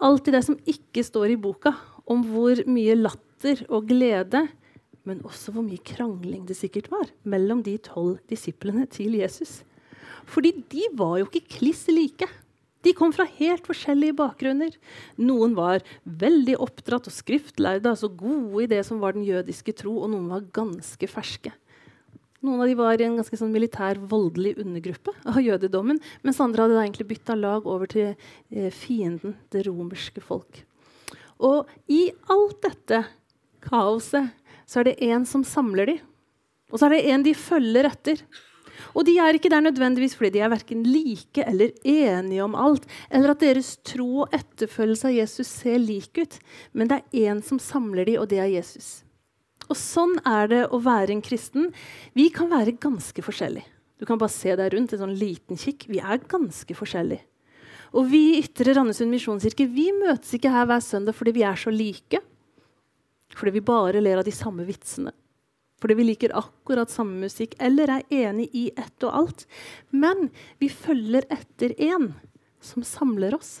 alltid 0.00 0.34
det 0.34 0.44
som 0.46 0.58
ikke 0.66 1.04
står 1.04 1.34
i 1.34 1.40
boka, 1.40 1.74
om 2.06 2.24
hvor 2.26 2.62
mye 2.66 2.96
latter 2.96 3.64
og 3.68 3.86
glede 3.90 4.48
men 5.08 5.22
også 5.26 5.54
hvor 5.54 5.64
mye 5.64 5.80
krangling 5.86 6.44
det 6.48 6.58
sikkert 6.58 6.90
var 6.92 7.08
mellom 7.28 7.64
de 7.66 7.76
tolv 7.82 8.18
disiplene 8.30 8.86
til 8.90 9.16
Jesus. 9.18 9.62
Fordi 10.28 10.52
de 10.70 10.86
var 10.94 11.18
jo 11.20 11.28
ikke 11.28 11.56
kliss 11.56 11.86
like. 11.90 12.28
De 12.84 12.92
kom 12.96 13.12
fra 13.12 13.26
helt 13.36 13.66
forskjellige 13.68 14.16
bakgrunner. 14.16 14.76
Noen 15.20 15.56
var 15.58 15.84
veldig 16.04 16.56
oppdratt 16.64 17.10
og 17.10 17.14
skriftlærde, 17.14 17.92
altså 17.92 18.08
gode 18.08 18.64
i 18.64 18.70
det 18.70 18.80
som 18.88 19.02
var 19.02 19.16
den 19.16 19.26
jødiske 19.28 19.74
tro, 19.82 19.98
og 20.00 20.12
noen 20.14 20.30
var 20.32 20.48
ganske 20.56 21.10
ferske. 21.10 21.52
Noen 22.40 22.62
av 22.64 22.70
de 22.70 22.76
var 22.78 22.96
i 22.96 23.04
en 23.04 23.18
ganske 23.20 23.36
sånn 23.36 23.52
militær, 23.52 24.00
voldelig 24.08 24.54
undergruppe 24.62 25.12
av 25.28 25.42
jødedommen, 25.44 26.00
mens 26.24 26.40
andre 26.40 26.64
hadde 26.64 26.78
da 26.78 26.84
egentlig 26.86 27.10
bytta 27.12 27.36
lag 27.36 27.68
over 27.68 27.90
til 27.90 28.14
eh, 28.14 28.70
fienden, 28.72 29.36
det 29.52 29.66
romerske 29.68 30.24
folk. 30.24 30.62
Og 31.36 31.68
i 31.92 32.06
alt 32.32 32.62
dette 32.64 33.02
kaoset 33.64 34.32
så 34.64 34.80
er 34.80 34.88
det 34.88 35.00
en 35.10 35.26
som 35.28 35.44
samler 35.44 35.92
dem. 35.92 36.00
Og 36.70 36.78
så 36.78 36.86
er 36.86 36.96
det 36.96 37.12
en 37.12 37.24
de 37.26 37.34
følger 37.36 37.88
etter. 37.90 38.22
Og 38.94 39.06
de 39.08 39.16
er 39.20 39.36
ikke 39.36 39.50
der 39.52 39.64
nødvendigvis 39.64 40.16
fordi 40.18 40.34
de 40.36 40.44
er 40.44 40.52
verken 40.52 40.82
like 40.86 41.44
eller 41.46 41.74
enige 41.84 42.44
om 42.44 42.56
alt, 42.58 42.86
eller 43.10 43.34
at 43.34 43.44
deres 43.44 43.76
tro 43.86 44.24
og 44.24 44.34
etterfølgelse 44.36 45.10
av 45.10 45.16
Jesus 45.16 45.52
ser 45.60 45.78
lik 45.82 46.20
ut. 46.20 46.38
Men 46.72 46.90
det 46.90 47.00
er 47.00 47.30
én 47.30 47.42
som 47.44 47.60
samler 47.62 48.08
dem, 48.08 48.20
og 48.22 48.30
det 48.32 48.40
er 48.42 48.52
Jesus. 48.52 49.00
Og 49.70 49.78
sånn 49.78 50.16
er 50.26 50.50
det 50.50 50.62
å 50.74 50.80
være 50.82 51.14
en 51.14 51.22
kristen. 51.22 51.70
Vi 52.18 52.28
kan 52.34 52.50
være 52.50 52.78
ganske 52.82 53.22
forskjellige. 53.22 53.68
Du 54.00 54.06
kan 54.08 54.18
bare 54.18 54.32
se 54.32 54.54
deg 54.56 54.72
rundt. 54.72 54.92
en 54.92 55.04
sånn 55.04 55.18
liten 55.18 55.60
kikk. 55.60 55.86
Vi 55.88 56.00
er 56.00 56.24
ganske 56.26 56.74
forskjellige. 56.74 57.22
Og 57.92 58.06
vi 58.10 58.22
i 58.36 58.42
Ytre 58.42 58.74
Randesund 58.76 59.10
misjonskirke 59.10 59.66
vi 59.66 59.90
møtes 59.92 60.32
ikke 60.36 60.52
her 60.52 60.68
hver 60.70 60.82
søndag 60.82 61.16
fordi 61.18 61.34
vi 61.34 61.42
er 61.46 61.58
så 61.58 61.72
like. 61.74 62.20
Fordi 63.34 63.54
vi 63.54 63.62
bare 63.66 64.02
ler 64.02 64.20
av 64.20 64.26
de 64.26 64.34
samme 64.34 64.64
vitsene. 64.66 65.12
Fordi 65.80 65.96
vi 65.98 66.10
liker 66.10 66.36
akkurat 66.36 66.92
samme 66.92 67.24
musikk 67.24 67.56
eller 67.62 67.96
er 67.96 68.06
enig 68.12 68.50
i 68.52 68.68
ett 68.76 69.08
og 69.08 69.16
alt. 69.22 69.46
Men 69.90 70.28
vi 70.60 70.68
følger 70.72 71.26
etter 71.32 71.74
én 71.80 72.12
som 72.60 72.84
samler 72.84 73.34
oss. 73.38 73.60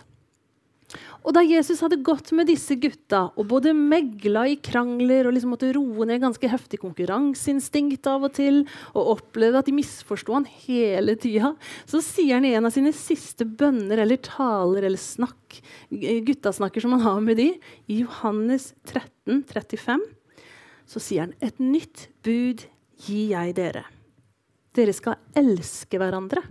Og 1.20 1.34
da 1.36 1.42
Jesus 1.44 1.82
hadde 1.84 2.00
gått 2.04 2.32
med 2.36 2.48
disse 2.50 2.74
gutta 2.80 3.26
og 3.38 3.46
både 3.50 3.74
megla 3.76 4.46
i 4.50 4.56
krangler 4.62 5.28
og 5.28 5.34
liksom 5.36 5.52
måtte 5.54 5.70
roe 5.76 6.06
ned 6.08 6.22
ganske 6.22 6.50
heftig 6.50 6.80
konkurranseinstinkt 6.82 8.08
av 8.10 8.26
og 8.26 8.34
til, 8.38 8.62
og 8.94 9.12
opplevde 9.16 9.60
at 9.60 9.68
de 9.68 9.76
misforsto 9.76 10.34
han 10.34 10.48
hele 10.64 11.16
tida, 11.20 11.52
så 11.88 12.02
sier 12.04 12.38
han 12.38 12.48
i 12.48 12.54
en 12.56 12.66
av 12.68 12.74
sine 12.74 12.94
siste 12.96 13.46
bønner 13.46 14.02
eller 14.02 14.22
taler 14.24 14.88
eller 14.88 15.00
snakk, 15.00 15.60
guttasnakker 15.90 16.82
som 16.82 16.96
han 16.96 17.04
har 17.06 17.20
med 17.24 17.38
de, 17.40 17.50
i 17.90 18.00
Johannes 18.02 18.72
13, 18.88 19.44
35, 19.52 20.08
så 20.90 21.02
sier 21.02 21.28
han 21.28 21.34
et 21.38 21.60
nytt 21.62 22.08
bud 22.26 22.64
gir 23.06 23.28
jeg 23.30 23.54
dere. 23.54 23.84
Dere 24.74 24.94
skal 24.94 25.20
elske 25.38 26.00
hverandre. 26.00 26.42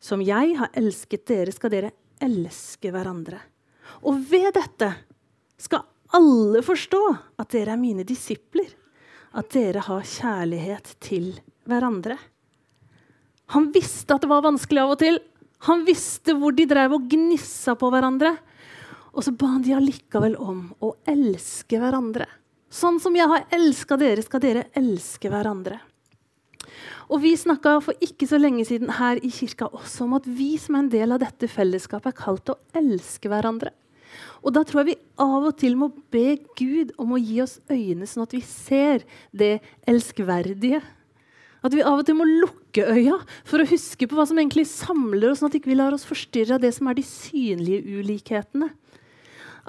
Som 0.00 0.20
jeg 0.24 0.56
har 0.56 0.72
elsket 0.76 1.24
dere, 1.28 1.52
skal 1.52 1.72
dere 1.72 1.92
elske 2.20 2.92
hverandre. 2.92 3.40
Og 4.04 4.20
ved 4.30 4.52
dette 4.56 4.90
skal 5.60 5.86
alle 6.16 6.62
forstå 6.64 7.00
at 7.40 7.50
dere 7.52 7.74
er 7.76 7.80
mine 7.80 8.04
disipler, 8.08 8.68
at 9.36 9.50
dere 9.54 9.84
har 9.86 10.06
kjærlighet 10.06 10.94
til 11.02 11.32
hverandre. 11.68 12.16
Han 13.54 13.70
visste 13.74 14.14
at 14.14 14.24
det 14.24 14.30
var 14.30 14.44
vanskelig 14.46 14.82
av 14.82 14.94
og 14.94 15.00
til. 15.00 15.20
Han 15.68 15.84
visste 15.86 16.34
hvor 16.38 16.54
de 16.56 16.66
drev 16.68 16.96
og 16.96 17.08
gnissa 17.10 17.76
på 17.78 17.90
hverandre. 17.92 18.34
Og 19.10 19.24
så 19.26 19.34
ba 19.34 19.54
han 19.56 19.64
de 19.64 19.74
allikevel 19.74 20.36
om 20.38 20.68
å 20.80 20.94
elske 21.08 21.80
hverandre. 21.82 22.28
Sånn 22.70 23.00
som 23.02 23.16
jeg 23.18 23.26
har 23.26 23.48
elska 23.50 23.98
dere, 23.98 24.22
skal 24.22 24.42
dere 24.42 24.68
elske 24.78 25.30
hverandre. 25.30 25.80
Og 27.10 27.24
Vi 27.24 27.32
snakka 27.34 27.80
for 27.82 27.98
ikke 27.98 28.28
så 28.30 28.38
lenge 28.38 28.62
siden 28.68 28.92
her 28.94 29.18
i 29.18 29.30
kirka 29.34 29.66
også 29.66 30.06
om 30.06 30.14
at 30.20 30.28
vi 30.30 30.54
som 30.62 30.76
er 30.76 30.84
en 30.84 30.92
del 30.92 31.12
av 31.12 31.18
dette 31.18 31.48
fellesskapet, 31.50 32.12
er 32.12 32.20
kalt 32.22 32.44
til 32.46 32.54
å 32.54 32.78
elske 32.78 33.26
hverandre. 33.28 33.72
Og 34.46 34.54
Da 34.54 34.62
tror 34.62 34.84
jeg 34.84 34.94
vi 34.94 35.02
av 35.18 35.48
og 35.50 35.56
til 35.58 35.74
må 35.76 35.90
be 36.14 36.38
Gud 36.58 36.94
om 36.98 37.16
å 37.16 37.20
gi 37.20 37.40
oss 37.42 37.58
øyne, 37.70 38.06
sånn 38.06 38.22
at 38.28 38.34
vi 38.38 38.42
ser 38.46 39.02
det 39.34 39.58
elskverdige. 39.90 40.80
At 41.60 41.74
vi 41.74 41.82
av 41.82 41.98
og 41.98 42.06
til 42.06 42.16
må 42.16 42.24
lukke 42.24 42.86
øya 42.86 43.18
for 43.44 43.60
å 43.60 43.68
huske 43.68 44.06
på 44.06 44.16
hva 44.16 44.24
som 44.28 44.38
egentlig 44.38 44.68
samler 44.70 45.32
oss, 45.32 45.42
sånn 45.42 45.50
at 45.50 45.58
vi 45.58 45.60
ikke 45.64 45.76
lar 45.76 45.92
oss 45.92 46.06
forstyrre 46.08 46.56
av 46.56 46.62
det 46.62 46.72
som 46.78 46.88
er 46.88 46.96
de 46.96 47.04
synlige 47.04 47.98
ulikhetene. 47.98 48.70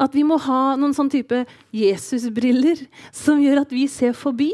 At 0.02 0.18
vi 0.18 0.26
må 0.26 0.40
ha 0.42 0.76
noen 0.80 0.96
sånn 0.98 1.12
type 1.14 1.44
Jesusbriller 1.76 2.88
som 3.14 3.42
gjør 3.42 3.64
at 3.64 3.74
vi 3.76 3.86
ser 3.92 4.16
forbi. 4.18 4.52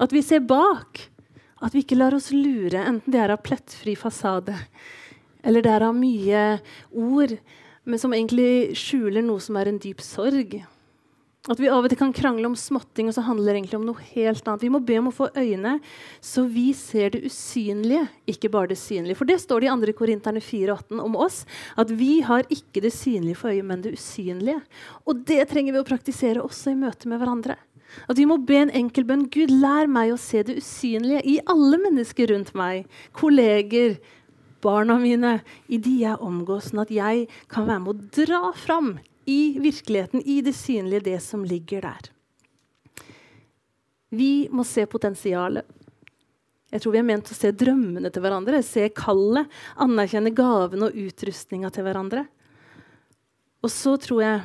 At 0.00 0.14
vi 0.14 0.22
ser 0.24 0.40
bak. 0.40 1.02
At 1.62 1.76
vi 1.76 1.84
ikke 1.84 1.98
lar 2.00 2.16
oss 2.16 2.32
lure, 2.34 2.80
enten 2.80 3.12
det 3.12 3.20
er 3.22 3.34
av 3.34 3.44
plettfri 3.44 3.94
fasade 3.98 4.56
eller 5.42 5.64
det 5.64 5.72
er 5.74 5.84
av 5.86 5.96
mye 5.96 6.42
ord, 6.90 7.34
men 7.82 7.98
som 7.98 8.14
egentlig 8.14 8.76
skjuler 8.78 9.24
noe 9.26 9.42
som 9.42 9.58
er 9.58 9.70
en 9.70 9.80
dyp 9.82 10.02
sorg. 10.04 10.60
At 11.50 11.58
vi 11.58 11.66
av 11.66 11.82
og 11.82 11.90
til 11.90 11.98
kan 11.98 12.12
krangle 12.14 12.46
om 12.46 12.52
småtting, 12.54 13.08
og 13.10 13.16
så 13.16 13.24
handler 13.26 13.50
det 13.50 13.56
egentlig 13.56 13.78
om 13.80 13.86
noe 13.88 14.04
helt 14.12 14.46
annet. 14.46 14.62
Vi 14.62 14.68
må 14.70 14.78
be 14.86 15.00
om 15.00 15.08
å 15.10 15.14
få 15.16 15.26
øyne, 15.34 15.72
så 16.22 16.44
vi 16.46 16.68
ser 16.78 17.16
det 17.16 17.24
usynlige, 17.26 18.04
ikke 18.30 18.50
bare 18.54 18.70
det 18.70 18.78
synlige. 18.78 19.18
For 19.18 19.26
det 19.26 19.40
står 19.42 19.64
det 19.64 19.72
i 19.72 19.90
2. 19.90 19.96
Korinterne 19.98 20.44
4,18 20.44 21.02
om 21.02 21.18
oss, 21.18 21.40
at 21.74 21.90
vi 21.98 22.20
har 22.22 22.46
ikke 22.46 22.84
det 22.86 22.94
synlige 22.94 23.42
for 23.42 23.50
øyet, 23.50 23.66
men 23.66 23.82
det 23.82 23.96
usynlige. 23.98 24.62
Og 25.02 25.26
det 25.26 25.42
trenger 25.50 25.74
vi 25.74 25.82
å 25.82 25.90
praktisere 25.90 26.46
også 26.46 26.76
i 26.76 26.78
møte 26.78 27.10
med 27.10 27.18
hverandre. 27.18 27.58
At 28.06 28.22
vi 28.22 28.30
må 28.30 28.38
be 28.38 28.62
en 28.62 28.76
enkel 28.84 29.10
bønn. 29.10 29.26
Gud, 29.26 29.50
lær 29.50 29.90
meg 29.90 30.14
å 30.14 30.22
se 30.22 30.46
det 30.46 30.60
usynlige 30.62 31.26
i 31.26 31.40
alle 31.50 31.82
mennesker 31.82 32.30
rundt 32.30 32.54
meg. 32.54 32.86
Kolleger, 33.18 33.98
barna 34.62 34.94
mine, 35.02 35.40
i 35.66 35.82
de 35.82 36.04
jeg 36.06 36.22
omgås, 36.22 36.70
sånn 36.70 36.86
at 36.86 36.94
jeg 36.94 37.26
kan 37.50 37.66
være 37.66 37.82
med 37.82 37.96
å 37.96 38.12
dra 38.22 38.44
fram 38.54 39.00
i 39.24 39.58
virkeligheten, 39.62 40.22
i 40.22 40.40
det 40.42 40.54
synlige, 40.56 41.06
det 41.12 41.20
som 41.22 41.44
ligger 41.44 41.86
der. 41.86 42.10
Vi 44.12 44.48
må 44.52 44.64
se 44.68 44.84
potensialet. 44.86 45.64
Jeg 46.72 46.82
tror 46.82 46.94
vi 46.94 47.00
er 47.02 47.06
ment 47.06 47.28
å 47.28 47.36
se 47.36 47.50
drømmene 47.52 48.08
til 48.12 48.24
hverandre, 48.24 48.62
se 48.64 48.86
kallet, 48.96 49.48
anerkjenne 49.80 50.32
gavene 50.36 50.88
og 50.88 50.96
utrustninga 50.96 51.70
til 51.72 51.84
hverandre. 51.84 52.24
Og 53.62 53.70
så 53.72 53.94
tror 54.00 54.22
jeg 54.24 54.40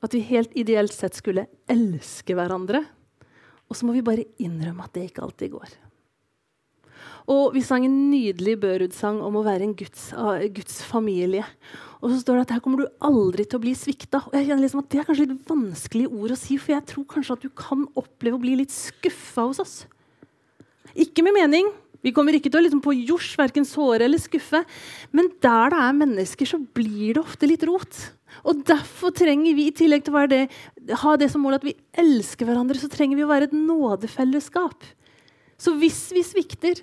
at 0.00 0.16
vi 0.16 0.24
helt 0.30 0.56
ideelt 0.58 0.94
sett 0.94 1.18
skulle 1.18 1.46
elske 1.70 2.34
hverandre. 2.36 2.82
Og 3.70 3.78
så 3.78 3.86
må 3.86 3.94
vi 3.94 4.04
bare 4.04 4.26
innrømme 4.42 4.86
at 4.86 4.96
det 4.96 5.10
ikke 5.10 5.24
alltid 5.26 5.54
går. 5.54 5.76
Og 7.30 7.54
vi 7.54 7.62
sang 7.62 7.84
en 7.86 7.98
nydelig 8.10 8.56
Børud-sang 8.58 9.20
om 9.22 9.36
å 9.38 9.44
være 9.46 9.62
en 9.66 9.76
Guds, 9.78 10.08
uh, 10.16 10.42
Guds, 10.50 10.80
familie. 10.82 11.44
Og 12.00 12.10
så 12.10 12.22
står 12.22 12.40
det 12.40 12.46
at 12.46 12.54
her 12.56 12.62
kommer 12.64 12.82
du 12.82 13.04
aldri 13.06 13.44
til 13.46 13.60
å 13.60 13.62
bli 13.62 13.74
svikta. 13.78 14.24
Og 14.26 14.34
jeg 14.34 14.48
kjenner 14.48 14.64
liksom 14.64 14.82
at 14.82 14.88
Det 14.90 15.02
er 15.02 15.06
kanskje 15.06 15.28
litt 15.28 15.50
vanskelige 15.52 16.10
ord 16.10 16.34
å 16.34 16.40
si, 16.40 16.58
for 16.58 16.74
jeg 16.74 16.86
tror 16.90 17.06
kanskje 17.12 17.36
at 17.36 17.44
du 17.44 17.52
kan 17.54 17.84
oppleve 17.94 18.40
å 18.40 18.42
bli 18.42 18.56
litt 18.58 18.74
skuffa 18.74 19.46
hos 19.46 19.62
oss. 19.62 19.76
Ikke 20.98 21.22
med 21.22 21.36
mening. 21.36 21.70
Vi 22.00 22.14
kommer 22.16 22.34
ikke 22.34 22.48
til 22.48 22.62
å 22.62 22.64
liksom 22.64 22.80
på 22.82 22.96
jords 22.96 23.34
verken 23.38 23.66
såre 23.68 24.06
eller 24.08 24.18
skuffe. 24.18 24.64
Men 25.14 25.28
der 25.44 25.70
det 25.70 25.82
er 25.84 25.98
mennesker, 26.00 26.48
så 26.48 26.58
blir 26.58 27.14
det 27.14 27.22
ofte 27.22 27.46
litt 27.46 27.66
rot. 27.68 28.06
Og 28.48 28.64
Derfor 28.66 29.12
trenger 29.14 29.54
vi 29.54 29.68
i 29.68 29.74
tillegg 29.76 30.06
til 30.06 30.16
å 30.16 30.26
det, 30.30 30.46
ha 31.02 31.16
det 31.20 31.28
som 31.30 31.44
mål 31.44 31.60
at 31.60 31.66
vi 31.66 31.76
elsker 32.00 32.48
hverandre, 32.48 32.80
så 32.80 32.90
trenger 32.90 33.20
vi 33.20 33.26
å 33.26 33.30
være 33.30 33.50
et 33.50 33.56
nådefellesskap. 33.56 34.86
Så 35.60 35.76
hvis 35.76 36.06
vi 36.16 36.24
svikter, 36.24 36.80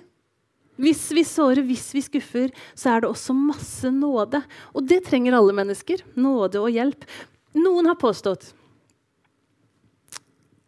hvis 0.88 1.04
vi 1.12 1.24
sårer, 1.26 1.60
hvis 1.68 1.90
vi 1.92 2.02
skuffer, 2.04 2.52
så 2.72 2.94
er 2.94 3.04
det 3.04 3.10
også 3.10 3.36
masse 3.36 3.90
nåde. 3.92 4.40
Og 4.72 4.86
det 4.88 5.02
trenger 5.08 5.36
alle 5.36 5.52
mennesker. 5.56 6.00
Nåde 6.16 6.62
og 6.62 6.72
hjelp. 6.72 7.04
Noen 7.58 7.90
har 7.90 7.98
påstått 8.00 8.54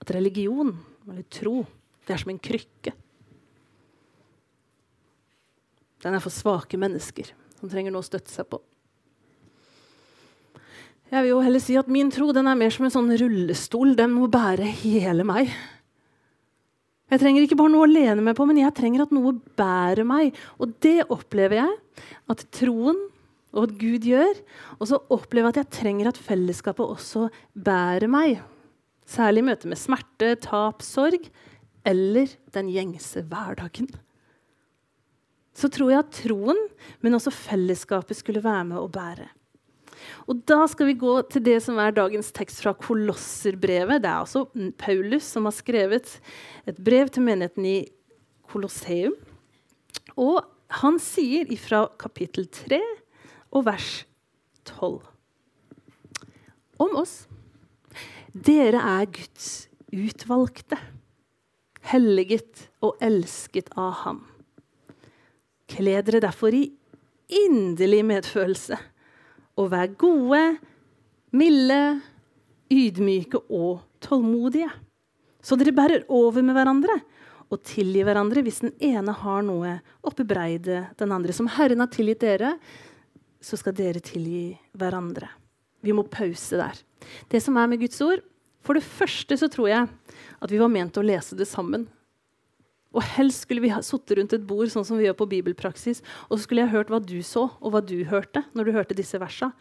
at 0.00 0.12
religion, 0.16 0.74
eller 1.08 1.24
tro, 1.32 1.62
det 2.04 2.16
er 2.16 2.20
som 2.20 2.32
en 2.32 2.42
krykke. 2.42 2.92
Den 6.00 6.16
er 6.16 6.22
for 6.24 6.32
svake 6.32 6.80
mennesker 6.80 7.32
som 7.58 7.68
trenger 7.68 7.92
noe 7.92 8.04
å 8.04 8.08
støtte 8.08 8.32
seg 8.32 8.48
på. 8.48 8.60
Jeg 11.10 11.24
vil 11.24 11.32
jo 11.32 11.42
heller 11.42 11.62
si 11.62 11.74
at 11.76 11.90
Min 11.90 12.12
tro 12.14 12.30
den 12.32 12.48
er 12.48 12.58
mer 12.58 12.72
som 12.72 12.86
en 12.86 12.94
sånn 12.94 13.10
rullestol. 13.18 13.96
Den 13.98 14.14
må 14.14 14.28
bære 14.30 14.68
hele 14.84 15.26
meg. 15.26 15.50
Jeg 17.10 17.22
trenger 17.22 17.44
ikke 17.44 17.58
bare 17.58 17.72
noe 17.72 17.86
å 17.88 17.90
lene 17.90 18.22
meg 18.22 18.36
på, 18.38 18.46
men 18.46 18.60
jeg 18.60 18.74
trenger 18.76 19.04
at 19.04 19.14
noe 19.14 19.34
bærer 19.58 20.06
meg. 20.06 20.36
Og 20.62 20.76
det 20.84 21.08
opplever 21.10 21.58
jeg 21.58 22.04
at 22.30 22.44
troen 22.54 23.00
og 23.50 23.64
at 23.66 23.72
Gud 23.80 24.06
gjør. 24.06 24.36
Og 24.78 24.90
så 24.92 25.00
opplever 25.10 25.50
jeg 25.50 25.56
at 25.56 25.60
jeg 25.64 25.80
trenger 25.80 26.10
at 26.10 26.20
fellesskapet 26.22 26.86
også 26.86 27.26
bærer 27.54 28.10
meg. 28.10 28.38
Særlig 29.10 29.42
i 29.42 29.48
møte 29.48 29.70
med 29.70 29.80
smerte, 29.80 30.36
tap, 30.44 30.84
sorg 30.86 31.26
eller 31.88 32.30
den 32.54 32.70
gjengse 32.70 33.24
hverdagen. 33.26 33.88
Så 35.56 35.70
tror 35.72 35.90
jeg 35.90 36.04
at 36.04 36.14
troen, 36.14 36.58
men 37.02 37.16
også 37.16 37.32
fellesskapet, 37.34 38.20
skulle 38.20 38.44
være 38.44 38.68
med 38.70 38.78
å 38.78 38.88
bære. 38.92 39.26
Og 40.28 40.42
Da 40.48 40.64
skal 40.70 40.90
vi 40.90 40.98
gå 41.00 41.14
til 41.30 41.44
det 41.44 41.58
som 41.64 41.78
er 41.82 41.94
dagens 41.96 42.30
tekst 42.36 42.62
fra 42.64 42.74
Kolosserbrevet. 42.76 44.02
Det 44.02 44.10
er 44.10 44.20
altså 44.22 44.46
Paulus 44.78 45.24
som 45.24 45.48
har 45.48 45.56
skrevet 45.56 46.16
et 46.66 46.78
brev 46.78 47.10
til 47.12 47.26
menigheten 47.26 47.66
i 47.66 47.78
Kolosseum. 48.50 49.16
Og 50.16 50.42
han 50.80 50.98
sier 51.02 51.50
fra 51.58 51.86
kapittel 51.98 52.46
3 52.46 52.80
og 53.50 53.66
vers 53.66 54.04
12 54.68 55.00
om 56.80 56.96
oss. 57.00 57.24
Dere 58.30 58.78
er 58.78 59.08
Guds 59.10 59.68
utvalgte, 59.90 60.78
helliget 61.90 62.68
og 62.84 63.00
elsket 63.02 63.72
av 63.74 64.04
Ham. 64.04 64.20
Kle 65.70 65.98
dere 66.06 66.22
derfor 66.22 66.54
i 66.54 66.68
inderlig 67.30 68.04
medfølelse 68.06 68.78
og 69.58 69.70
vær 69.72 69.90
gode, 69.98 70.42
milde, 71.36 71.80
ydmyke 72.70 73.40
og 73.50 73.80
tålmodige. 74.02 74.70
Så 75.42 75.56
dere 75.58 75.74
bærer 75.74 76.06
over 76.12 76.44
med 76.44 76.54
hverandre 76.56 77.00
og 77.50 77.62
tilgir 77.66 78.06
hverandre 78.06 78.44
hvis 78.46 78.62
den 78.62 78.74
ene 78.92 79.14
har 79.16 79.42
noe 79.46 79.78
å 80.06 80.12
bebreide 80.14 80.84
den 81.00 81.14
andre. 81.14 81.34
Som 81.34 81.50
Herren 81.50 81.82
har 81.82 81.90
tilgitt 81.92 82.22
dere, 82.22 82.54
så 83.40 83.58
skal 83.58 83.74
dere 83.76 84.02
tilgi 84.04 84.52
hverandre. 84.78 85.30
Vi 85.80 85.94
må 85.96 86.04
pause 86.06 86.60
der. 86.60 86.76
Det 87.32 87.40
som 87.42 87.56
er 87.56 87.70
med 87.70 87.80
Guds 87.82 88.00
ord, 88.04 88.20
For 88.60 88.76
det 88.76 88.84
første 88.84 89.38
så 89.40 89.48
tror 89.48 89.70
jeg 89.70 89.86
at 90.44 90.50
vi 90.52 90.58
var 90.60 90.68
ment 90.68 90.98
å 91.00 91.04
lese 91.04 91.32
det 91.32 91.46
sammen. 91.48 91.86
Og 92.90 93.04
helst 93.06 93.44
skulle 93.44 93.62
vi 93.62 93.70
ha 93.70 93.78
sittet 93.86 94.18
rundt 94.18 94.34
et 94.34 94.46
bord 94.46 94.70
sånn 94.72 94.86
som 94.86 94.98
vi 94.98 95.06
gjør 95.06 95.18
på 95.20 95.28
bibelpraksis, 95.30 96.02
og 96.26 96.36
så 96.36 96.42
skulle 96.42 96.64
jeg 96.64 96.72
hørt 96.72 96.90
hva 96.90 96.98
du 96.98 97.20
så, 97.26 97.46
og 97.62 97.74
hva 97.74 97.82
du 97.86 98.00
hørte 98.10 98.42
når 98.58 98.66
du 98.66 98.74
hørte 98.74 98.98
disse 98.98 99.20
versa. 99.22 99.52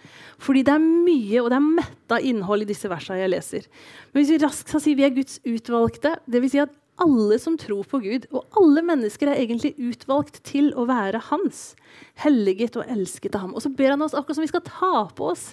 Fordi 0.42 0.64
det 0.66 0.74
er 0.74 0.82
mye, 0.82 1.44
og 1.44 1.52
det 1.54 1.60
er 1.60 1.72
metta 1.80 2.20
innhold 2.26 2.66
i 2.66 2.72
disse 2.72 2.90
versa 2.90 3.20
jeg 3.20 3.30
leser. 3.30 3.70
Men 4.12 4.24
hvis 4.24 4.34
vi 4.34 4.42
raskt 4.42 4.74
skal 4.74 4.82
si 4.84 4.96
vi 4.98 5.06
er 5.06 5.14
Guds 5.14 5.38
utvalgte, 5.46 6.18
dvs. 6.26 6.56
Si 6.56 6.64
at 6.64 6.74
alle 7.00 7.38
som 7.40 7.56
tror 7.60 7.86
på 7.88 8.02
Gud, 8.04 8.26
og 8.36 8.58
alle 8.60 8.82
mennesker 8.84 9.30
er 9.32 9.40
egentlig 9.40 9.72
utvalgt 9.80 10.42
til 10.48 10.72
å 10.76 10.86
være 10.90 11.22
hans. 11.30 11.74
Helliget 12.20 12.76
og 12.80 12.90
elsket 12.92 13.38
av 13.38 13.46
ham. 13.46 13.54
Og 13.56 13.64
så 13.64 13.72
ber 13.72 13.94
han 13.94 14.04
oss 14.04 14.16
akkurat 14.18 14.40
som 14.40 14.46
vi 14.46 14.52
skal 14.52 14.66
ta 14.66 15.06
på 15.16 15.30
oss, 15.32 15.46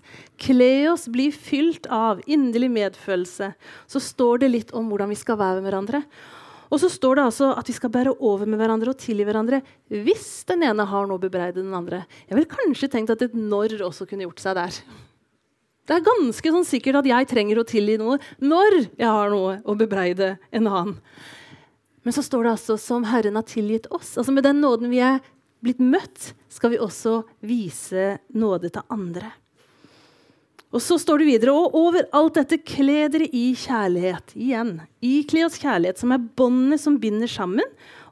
kle 0.42 0.88
oss, 0.90 1.06
bli 1.12 1.28
fylt 1.34 1.86
av 1.92 2.24
inderlig 2.26 2.72
medfølelse. 2.74 3.52
Så 3.86 4.02
står 4.02 4.42
det 4.42 4.52
litt 4.52 4.74
om 4.76 4.90
hvordan 4.90 5.12
vi 5.12 5.20
skal 5.20 5.38
være 5.40 5.60
med 5.60 5.70
hverandre. 5.70 6.02
Og 6.66 6.80
så 6.82 6.90
står 6.90 7.18
det 7.18 7.26
altså 7.28 7.50
at 7.54 7.68
vi 7.70 7.74
skal 7.76 7.92
bære 7.94 8.16
over 8.18 8.48
med 8.48 8.58
hverandre 8.60 8.92
og 8.92 8.98
tilgi 9.00 9.26
hverandre 9.26 9.60
hvis 9.92 10.44
den 10.48 10.64
ene 10.66 10.86
har 10.88 11.06
noe 11.06 11.20
å 11.20 11.22
bebreide 11.22 11.60
den 11.62 11.74
andre. 11.76 12.02
Jeg 12.26 12.38
ville 12.38 12.50
kanskje 12.50 12.90
tenkt 12.92 13.12
at 13.14 13.22
et 13.22 13.36
når 13.38 13.78
også 13.86 14.08
kunne 14.08 14.26
gjort 14.26 14.42
seg 14.42 14.58
der. 14.58 14.80
Det 15.86 15.94
er 15.94 16.06
ganske 16.06 16.52
sånn 16.56 16.66
sikkert 16.66 17.00
at 17.00 17.08
jeg 17.12 17.30
trenger 17.30 17.62
å 17.62 17.66
tilgi 17.68 17.94
noe 18.00 18.18
når 18.42 18.80
jeg 18.98 19.06
har 19.06 19.30
noe 19.30 19.60
å 19.62 19.78
bebreide 19.78 20.34
en 20.50 20.66
annen. 20.66 20.96
Men 22.06 22.14
så 22.14 22.22
står 22.22 22.46
det 22.46 22.54
altså 22.56 22.76
som 22.78 23.06
Herren 23.06 23.38
har 23.38 23.46
tilgitt 23.46 23.88
oss. 23.94 24.14
Altså 24.18 24.34
Med 24.34 24.46
den 24.46 24.60
nåden 24.62 24.90
vi 24.90 25.00
er 25.02 25.18
blitt 25.62 25.80
møtt, 25.82 26.32
skal 26.50 26.70
vi 26.74 26.82
også 26.82 27.20
vise 27.42 28.16
nåde 28.34 28.70
til 28.74 28.86
andre. 28.94 29.32
Og 30.76 30.82
så 30.84 30.98
står 31.00 31.22
det 31.22 31.30
videre 31.30 31.54
og 31.56 31.72
over 31.78 32.04
alt 32.16 32.36
dette 32.36 32.58
kle 32.60 33.06
dere 33.08 33.30
i 33.32 33.46
kjærlighet. 33.56 34.34
Igjen. 34.36 34.74
Ikle 35.00 35.46
oss 35.46 35.56
kjærlighet, 35.62 36.02
som 36.02 36.12
er 36.12 36.26
båndet 36.36 36.82
som 36.82 36.98
binder 37.00 37.30
sammen 37.32 37.64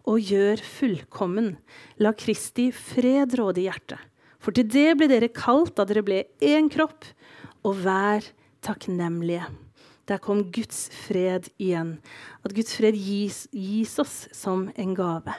og 0.08 0.24
gjør 0.24 0.62
fullkommen. 0.64 1.50
La 2.00 2.14
Kristi 2.16 2.70
fred 2.72 3.36
råde 3.36 3.60
i 3.60 3.66
hjertet. 3.66 4.00
For 4.40 4.56
til 4.56 4.70
det 4.72 4.94
ble 4.96 5.10
dere 5.12 5.28
kalt 5.28 5.74
da 5.76 5.84
dere 5.88 6.04
ble 6.06 6.22
én 6.40 6.70
kropp, 6.72 7.04
og 7.68 7.84
vær 7.84 8.24
takknemlige. 8.64 9.44
Der 10.08 10.20
kom 10.24 10.46
Guds 10.52 10.86
fred 11.04 11.50
igjen. 11.60 11.98
At 12.44 12.56
Guds 12.56 12.76
fred 12.76 12.96
gis, 12.96 13.44
gis 13.52 13.98
oss 14.00 14.22
som 14.32 14.70
en 14.76 14.96
gave. 14.96 15.36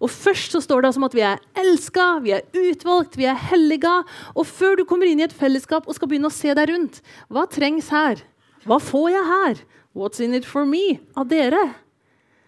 Og 0.00 0.10
Først 0.10 0.54
så 0.54 0.60
står 0.64 0.86
det 0.86 0.92
som 0.96 1.06
at 1.06 1.14
vi 1.16 1.24
er 1.26 1.42
elska, 1.60 2.06
vi 2.24 2.34
er 2.36 2.44
utvalgt, 2.54 3.18
vi 3.20 3.28
er 3.30 3.38
helliga. 3.50 4.00
Og 4.34 4.46
før 4.48 4.78
du 4.78 4.84
kommer 4.88 5.10
inn 5.10 5.22
i 5.22 5.26
et 5.28 5.36
fellesskap 5.36 5.88
og 5.88 5.96
skal 5.96 6.10
begynne 6.10 6.30
å 6.30 6.34
se 6.34 6.54
deg 6.56 6.70
rundt, 6.72 7.00
hva 7.28 7.46
trengs 7.50 7.90
her? 7.94 8.22
Hva 8.64 8.80
får 8.80 9.08
jeg 9.12 9.30
her? 9.30 9.64
What's 9.94 10.22
in 10.24 10.34
it 10.34 10.46
for 10.48 10.66
me? 10.66 10.98
Av 11.14 11.28
dere? 11.30 11.62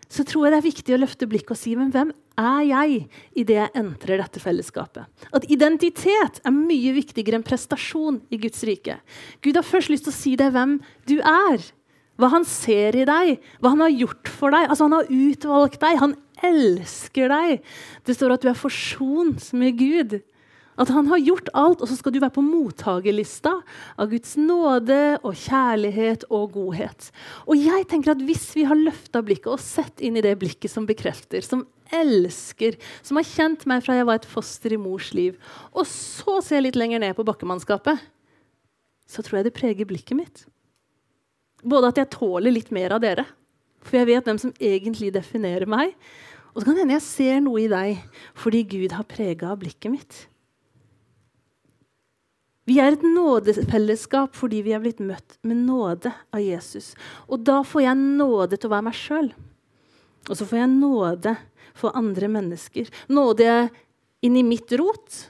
Så 0.09 0.25
tror 0.27 0.47
jeg 0.47 0.55
det 0.55 0.59
er 0.61 0.69
viktig 0.69 0.95
å 0.95 1.01
løfte 1.03 1.29
blikket 1.29 1.57
og 1.57 1.59
si 1.59 1.75
men 1.79 1.91
hvem 1.95 2.13
er 2.39 2.61
jeg 2.69 2.99
idet 3.43 3.57
jeg 3.57 3.75
entrer 3.81 4.21
dette 4.21 4.43
fellesskapet? 4.43 5.07
At 5.35 5.49
identitet 5.51 6.41
er 6.47 6.55
mye 6.55 6.93
viktigere 6.95 7.41
enn 7.41 7.47
prestasjon 7.47 8.21
i 8.31 8.39
Guds 8.41 8.63
rike. 8.69 9.01
Gud 9.43 9.59
har 9.59 9.67
først 9.67 9.91
lyst 9.93 10.07
til 10.07 10.15
å 10.15 10.19
si 10.21 10.37
deg 10.39 10.55
hvem 10.55 10.79
du 11.11 11.19
er. 11.19 11.65
Hva 12.17 12.31
han 12.33 12.47
ser 12.49 12.97
i 12.97 13.05
deg, 13.09 13.43
hva 13.61 13.75
han 13.75 13.85
har 13.85 13.93
gjort 13.93 14.31
for 14.33 14.55
deg. 14.55 14.71
Altså 14.71 14.89
Han 14.89 14.97
har 14.97 15.11
utvalgt 15.13 15.83
deg, 15.83 15.99
han 16.01 16.17
elsker 16.45 17.33
deg. 17.33 17.61
Det 18.05 18.17
står 18.17 18.37
at 18.37 18.45
du 18.45 18.51
er 18.53 18.59
forsont 18.59 19.53
med 19.57 19.77
Gud. 19.81 20.19
At 20.77 20.91
han 20.93 21.09
har 21.09 21.21
gjort 21.23 21.49
alt, 21.57 21.81
og 21.81 21.89
så 21.89 21.97
skal 21.97 22.13
du 22.13 22.19
være 22.21 22.35
på 22.37 22.45
mottagerlista 22.45 23.55
av 23.97 24.11
Guds 24.11 24.35
nåde 24.37 25.17
og 25.23 25.39
kjærlighet 25.41 26.27
og 26.29 26.51
godhet. 26.53 27.09
Og 27.49 27.57
jeg 27.57 27.87
tenker 27.89 28.13
at 28.13 28.25
Hvis 28.27 28.51
vi 28.57 28.67
har 28.69 28.77
løfta 28.77 29.23
blikket 29.25 29.55
og 29.55 29.63
sett 29.63 30.05
inn 30.05 30.19
i 30.21 30.25
det 30.25 30.35
blikket 30.41 30.73
som 30.73 30.89
bekrefter, 30.89 31.41
som 31.41 31.65
elsker, 31.97 32.77
som 33.01 33.17
har 33.17 33.29
kjent 33.29 33.65
meg 33.71 33.85
fra 33.87 33.97
jeg 33.97 34.09
var 34.09 34.21
et 34.21 34.29
foster 34.29 34.75
i 34.75 34.81
mors 34.81 35.15
liv, 35.17 35.39
og 35.73 35.89
så 35.89 36.43
ser 36.43 36.61
jeg 36.61 36.69
litt 36.69 36.81
lenger 36.81 37.01
ned 37.01 37.17
på 37.17 37.25
bakkemannskapet, 37.25 38.03
så 39.07 39.23
tror 39.23 39.41
jeg 39.41 39.49
det 39.49 39.57
preger 39.57 39.89
blikket 39.89 40.19
mitt. 40.19 40.45
Både 41.67 41.91
at 41.91 41.99
jeg 42.01 42.13
tåler 42.15 42.55
litt 42.55 42.71
mer 42.75 42.95
av 42.95 43.03
dere, 43.03 43.27
for 43.83 43.99
jeg 43.99 44.09
vet 44.11 44.29
hvem 44.29 44.39
som 44.39 44.55
egentlig 44.63 45.13
definerer 45.15 45.67
meg. 45.71 45.95
Og 46.55 46.63
så 46.63 46.69
kan 46.69 46.77
det 46.77 46.85
hende 46.85 46.97
jeg 46.97 47.07
ser 47.07 47.43
noe 47.45 47.61
i 47.65 47.69
deg 47.71 48.23
fordi 48.39 48.63
Gud 48.71 48.95
har 48.97 49.07
prega 49.09 49.53
blikket 49.59 49.93
mitt. 49.93 50.21
Vi 52.67 52.81
er 52.83 52.97
et 52.97 53.05
nådefellesskap 53.05 54.35
fordi 54.35 54.63
vi 54.67 54.73
er 54.75 54.83
blitt 54.83 55.03
møtt 55.05 55.37
med 55.47 55.61
nåde 55.69 56.11
av 56.35 56.43
Jesus. 56.43 56.95
Og 57.31 57.45
da 57.47 57.61
får 57.63 57.85
jeg 57.85 58.01
nåde 58.01 58.59
til 58.59 58.71
å 58.71 58.75
være 58.75 58.87
meg 58.89 58.99
sjøl. 58.99 59.29
Og 60.27 60.35
så 60.35 60.47
får 60.49 60.65
jeg 60.65 60.73
nåde 60.73 61.37
for 61.77 61.95
andre 61.99 62.31
mennesker. 62.33 62.91
Nåde 63.13 63.69
inn 64.25 64.39
i 64.41 64.43
mitt 64.47 64.73
rot, 64.81 65.21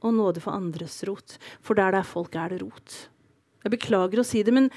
og 0.00 0.14
nåde 0.14 0.40
for 0.40 0.56
andres 0.56 1.02
rot. 1.08 1.36
For 1.60 1.76
der 1.76 1.92
det 1.92 2.00
er 2.00 2.08
folk, 2.08 2.36
er 2.38 2.54
det 2.54 2.62
rot. 2.62 2.96
Jeg 3.66 3.74
beklager 3.74 4.22
å 4.22 4.26
si 4.26 4.44
det, 4.46 4.54
men 4.54 4.68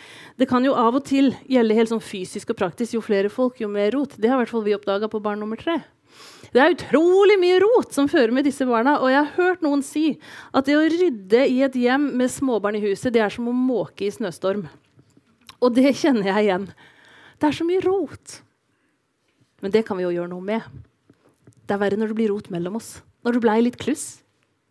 det 0.42 0.48
kan 0.50 0.66
jo 0.66 0.74
av 0.74 0.98
og 0.98 1.06
til 1.06 1.30
gjelde 1.46 1.78
helt 1.78 1.92
sånn 1.92 2.02
fysisk 2.02 2.50
og 2.50 2.58
praktisk. 2.58 2.96
Jo 2.96 3.04
flere 3.06 3.30
folk, 3.30 3.60
jo 3.62 3.70
mer 3.70 3.94
rot. 3.94 4.16
Det 4.18 4.32
har 4.32 4.40
i 4.40 4.44
hvert 4.44 4.54
fall 4.56 4.66
vi 4.66 4.74
oppdaga 4.74 5.12
på 5.12 5.22
barn 5.22 5.44
nummer 5.44 5.60
tre. 5.62 5.78
Det 6.50 6.58
er 6.58 6.74
utrolig 6.74 7.36
mye 7.38 7.60
rot 7.62 7.94
som 7.94 8.10
fører 8.10 8.34
med 8.34 8.48
disse 8.50 8.66
barna. 8.66 8.96
Og 9.04 9.12
jeg 9.14 9.22
har 9.22 9.36
hørt 9.38 9.62
noen 9.62 9.84
si 9.86 10.06
at 10.50 10.66
det 10.66 10.78
å 10.80 10.88
rydde 10.90 11.44
i 11.46 11.60
et 11.68 11.78
hjem 11.78 12.10
med 12.18 12.34
småbarn 12.34 12.80
i 12.80 12.84
huset, 12.88 13.14
det 13.14 13.22
er 13.22 13.34
som 13.34 13.52
å 13.52 13.54
måke 13.54 14.08
i 14.08 14.14
snøstorm. 14.14 14.66
Og 15.60 15.76
det 15.76 15.94
kjenner 16.00 16.32
jeg 16.32 16.48
igjen. 16.48 16.66
Det 17.38 17.52
er 17.52 17.60
så 17.60 17.68
mye 17.68 17.84
rot. 17.86 18.40
Men 19.62 19.76
det 19.76 19.84
kan 19.86 20.00
vi 20.00 20.08
jo 20.08 20.16
gjøre 20.16 20.32
noe 20.32 20.50
med. 20.50 20.66
Det 21.68 21.76
er 21.78 21.84
verre 21.84 22.00
når 22.00 22.10
det 22.10 22.18
blir 22.18 22.34
rot 22.34 22.50
mellom 22.50 22.80
oss. 22.80 22.96
Når 23.22 23.38
det 23.38 23.44
blei 23.46 23.60
litt 23.68 23.78
kluss. 23.78 24.24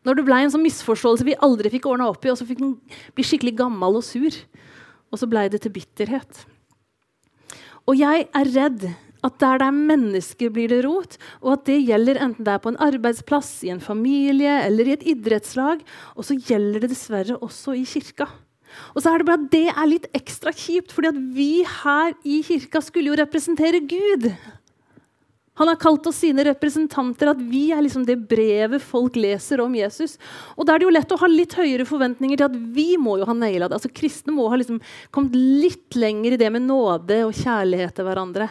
Når 0.06 0.18
det 0.18 0.24
ble 0.28 0.38
en 0.44 0.52
sånn 0.54 0.64
misforståelse 0.64 1.26
vi 1.26 1.38
aldri 1.44 1.72
fikk 1.72 1.88
ordna 1.90 2.08
opp 2.10 2.24
i, 2.24 2.30
og 2.32 2.38
så 2.38 2.46
fikk 2.48 2.62
den 2.62 2.76
bli 3.16 3.26
skikkelig 3.26 3.56
gammel 3.58 3.98
og 3.98 4.06
sur. 4.06 4.34
Og 5.08 5.20
så 5.20 5.28
blei 5.30 5.48
det 5.50 5.62
til 5.64 5.74
bitterhet. 5.74 6.44
Og 7.88 7.96
jeg 7.96 8.28
er 8.36 8.50
redd 8.52 8.90
at 9.26 9.38
der 9.42 9.58
det 9.58 9.66
er 9.66 9.78
mennesker, 9.90 10.50
blir 10.54 10.70
det 10.70 10.82
rot. 10.86 11.16
Og 11.42 11.56
at 11.56 11.64
det 11.66 11.80
gjelder 11.82 12.20
enten 12.22 12.46
det 12.46 12.54
er 12.54 12.62
på 12.62 12.72
en 12.72 12.82
arbeidsplass, 12.84 13.64
i 13.66 13.72
en 13.74 13.82
familie 13.82 14.60
eller 14.66 14.88
i 14.88 14.94
et 14.94 15.06
idrettslag. 15.14 15.82
Og 16.14 16.28
så 16.28 16.38
gjelder 16.38 16.84
det 16.84 16.92
dessverre 16.92 17.38
også 17.42 17.74
i 17.78 17.86
kirka. 17.88 18.28
Og 18.94 19.02
så 19.02 19.10
er 19.10 19.20
det 19.20 19.26
bare 19.28 19.40
at 19.40 19.50
det 19.52 19.66
er 19.72 19.90
litt 19.90 20.06
ekstra 20.16 20.52
kjipt, 20.54 20.92
fordi 20.94 21.10
at 21.10 21.20
vi 21.34 21.50
her 21.64 22.14
i 22.22 22.42
kirka 22.46 22.82
skulle 22.84 23.10
jo 23.10 23.18
representere 23.18 23.80
Gud. 23.88 24.28
Han 25.58 25.68
har 25.70 25.78
kalt 25.82 26.06
oss 26.06 26.20
sine 26.22 26.44
representanter, 26.46 27.32
at 27.32 27.40
vi 27.42 27.68
er 27.74 27.82
liksom 27.82 28.04
det 28.06 28.14
brevet 28.30 28.82
folk 28.84 29.16
leser 29.18 29.62
om 29.64 29.74
Jesus. 29.74 30.16
Og 30.54 30.66
Da 30.66 30.74
er 30.74 30.80
det 30.80 30.86
jo 30.86 30.94
lett 30.94 31.14
å 31.14 31.18
ha 31.18 31.30
litt 31.30 31.56
høyere 31.58 31.86
forventninger 31.88 32.38
til 32.38 32.46
at 32.46 32.58
vi 32.76 32.92
må 33.00 33.16
jo 33.18 33.26
ha 33.26 33.34
naila 33.34 33.66
det. 33.66 33.80
Altså 33.80 33.90
Kristne 33.90 34.34
må 34.36 34.46
ha 34.52 34.58
liksom 34.60 34.78
kommet 35.10 35.34
litt 35.34 35.98
lenger 35.98 36.36
i 36.36 36.40
det 36.40 36.50
med 36.54 36.66
nåde 36.68 37.24
og 37.26 37.34
kjærlighet 37.34 37.96
til 37.98 38.06
hverandre. 38.06 38.50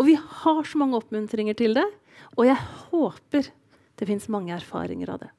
Og 0.00 0.08
vi 0.08 0.16
har 0.16 0.62
så 0.64 0.80
mange 0.80 0.96
oppmuntringer 0.96 1.56
til 1.58 1.76
det, 1.76 1.84
og 2.36 2.48
jeg 2.48 2.56
håper 2.88 3.50
det 3.96 4.08
fins 4.08 4.28
mange 4.32 4.54
erfaringer 4.56 5.12
av 5.12 5.26
det. 5.26 5.30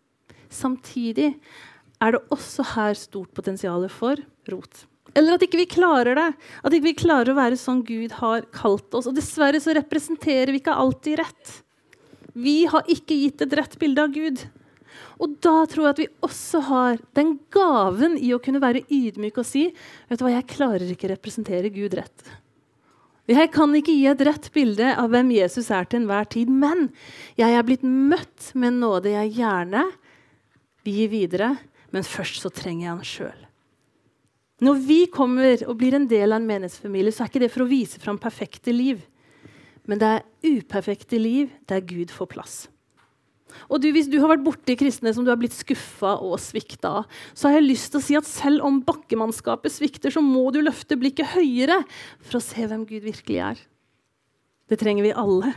Samtidig 0.54 1.34
er 2.02 2.14
det 2.14 2.22
også 2.34 2.66
her 2.76 2.94
stort 2.98 3.34
potensial 3.34 3.86
for 3.90 4.22
rot. 4.52 4.86
Eller 5.18 5.38
at 5.38 5.46
ikke 5.48 5.60
vi 5.64 5.70
klarer 5.70 6.18
det. 6.18 6.28
At 6.62 6.76
ikke 6.76 6.92
vi 6.92 7.00
klarer 7.00 7.34
å 7.34 7.40
være 7.40 7.58
sånn 7.60 7.82
Gud 7.88 8.14
har 8.20 8.46
kalt 8.54 8.94
oss. 8.94 9.10
Og 9.10 9.18
dessverre 9.18 9.62
så 9.64 9.74
representerer 9.78 10.54
vi 10.54 10.62
ikke 10.62 10.78
alltid 10.78 11.18
rett. 11.24 11.56
Vi 12.38 12.60
har 12.70 12.86
ikke 12.92 13.18
gitt 13.18 13.42
et 13.42 13.56
rett 13.58 13.78
bilde 13.82 14.04
av 14.06 14.14
Gud. 14.14 14.44
Og 15.18 15.38
da 15.42 15.64
tror 15.70 15.88
jeg 15.88 15.94
at 15.96 16.02
vi 16.04 16.10
også 16.26 16.62
har 16.68 17.00
den 17.18 17.38
gaven 17.54 18.18
i 18.22 18.30
å 18.36 18.42
kunne 18.44 18.62
være 18.62 18.84
ydmyk 18.94 19.40
og 19.42 19.48
si 19.50 19.68
vet 19.72 20.20
du 20.20 20.26
hva, 20.26 20.36
jeg 20.36 20.50
klarer 20.52 20.92
ikke 20.94 21.10
representere 21.10 21.74
Gud 21.74 21.98
rett. 21.98 22.36
Jeg 23.28 23.50
kan 23.52 23.74
ikke 23.76 23.92
gi 23.92 24.06
et 24.08 24.22
rett 24.24 24.46
bilde 24.56 24.94
av 24.96 25.10
hvem 25.12 25.34
Jesus 25.36 25.68
er 25.74 25.90
til 25.90 26.04
enhver 26.04 26.30
tid, 26.32 26.48
men 26.48 26.88
jeg 27.36 27.58
er 27.58 27.66
blitt 27.68 27.84
møtt 27.84 28.54
med 28.56 28.78
nåde 28.78 29.12
jeg 29.18 29.34
gjerne 29.42 29.84
vil 30.86 31.02
gi 31.02 31.10
videre, 31.12 31.52
men 31.92 32.08
først 32.08 32.46
så 32.46 32.54
trenger 32.54 32.86
jeg 32.86 32.94
han 32.94 33.12
sjøl. 33.12 33.47
Når 34.63 34.80
vi 34.88 35.02
kommer 35.13 35.62
og 35.67 35.76
blir 35.78 35.93
en 35.93 36.08
del 36.10 36.32
av 36.32 36.41
en 36.41 36.48
menighetsfamilie, 36.50 37.13
så 37.13 37.24
er 37.24 37.30
ikke 37.30 37.43
det 37.43 37.52
for 37.54 37.65
å 37.65 37.70
vise 37.70 38.02
fram 38.02 38.17
perfekte 38.22 38.74
liv. 38.74 39.04
Men 39.88 40.02
det 40.02 40.10
er 40.15 40.58
uperfekte 40.58 41.20
liv 41.22 41.54
der 41.70 41.84
Gud 41.86 42.12
får 42.13 42.32
plass. 42.34 42.56
Og 43.72 43.80
du, 43.82 43.88
Hvis 43.93 44.10
du 44.12 44.17
har 44.20 44.30
vært 44.32 44.43
borti 44.46 44.76
kristne 44.78 45.13
som 45.15 45.26
du 45.26 45.32
har 45.32 45.39
blitt 45.39 45.56
skuffa 45.56 46.17
og 46.24 46.36
svikta 46.41 47.00
av, 47.00 47.22
så 47.34 47.48
har 47.48 47.58
jeg 47.58 47.70
lyst 47.70 47.93
til 47.93 48.02
å 48.02 48.06
si 48.06 48.17
at 48.20 48.28
selv 48.28 48.65
om 48.67 48.82
bakkemannskapet 48.86 49.74
svikter, 49.74 50.13
så 50.13 50.22
må 50.24 50.50
du 50.54 50.60
løfte 50.65 50.98
blikket 51.00 51.38
høyere 51.38 51.80
for 52.20 52.39
å 52.39 52.43
se 52.43 52.67
hvem 52.67 52.86
Gud 52.89 53.08
virkelig 53.08 53.39
er. 53.54 53.62
Det 54.67 54.80
trenger 54.82 55.08
vi 55.08 55.15
alle. 55.15 55.54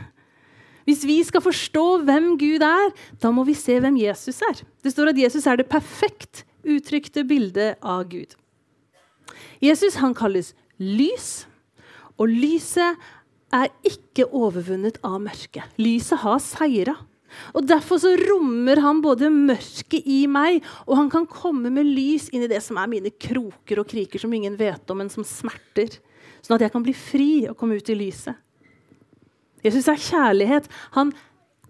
Hvis 0.87 1.03
vi 1.05 1.19
skal 1.25 1.43
forstå 1.43 1.85
hvem 2.07 2.33
Gud 2.41 2.63
er, 2.65 2.93
da 3.21 3.33
må 3.33 3.45
vi 3.47 3.57
se 3.57 3.75
hvem 3.81 3.99
Jesus 4.01 4.41
er. 4.47 4.63
Det 4.81 4.93
står 4.93 5.11
at 5.11 5.19
Jesus 5.19 5.45
er 5.47 5.59
det 5.59 5.69
perfekt 5.69 6.45
uttrykte 6.61 7.25
bildet 7.27 7.81
av 7.81 8.07
Gud. 8.09 8.37
Jesus 9.63 9.99
han 10.01 10.15
kalles 10.17 10.53
lys, 10.81 11.45
og 12.19 12.29
lyset 12.31 12.99
er 13.51 13.71
ikke 13.87 14.27
overvunnet 14.29 14.99
av 15.05 15.19
mørket. 15.23 15.65
Lyset 15.81 16.21
har 16.23 16.39
seira. 16.43 16.95
Og 17.55 17.63
Derfor 17.67 17.99
så 18.03 18.11
rommer 18.19 18.81
han 18.83 19.01
både 19.03 19.31
mørket 19.31 20.03
i 20.03 20.25
meg, 20.27 20.61
og 20.85 20.97
han 20.99 21.09
kan 21.11 21.27
komme 21.29 21.71
med 21.73 21.87
lys 21.87 22.29
inn 22.31 22.45
i 22.45 22.51
det 22.51 22.59
som 22.63 22.79
er 22.79 22.91
mine 22.91 23.11
kroker 23.11 23.81
og 23.81 23.89
kriker 23.91 24.21
som 24.21 24.33
ingen 24.35 24.57
vet 24.59 24.91
om, 24.91 24.99
men 24.99 25.11
som 25.11 25.25
smerter. 25.27 25.95
Sånn 26.41 26.57
at 26.57 26.65
jeg 26.65 26.73
kan 26.73 26.85
bli 26.85 26.95
fri 26.97 27.31
og 27.49 27.57
komme 27.59 27.77
ut 27.79 27.91
i 27.91 27.97
lyset. 27.97 28.35
Jesus 29.61 29.87
er 29.91 29.99
kjærlighet. 30.01 30.67
Han 30.97 31.13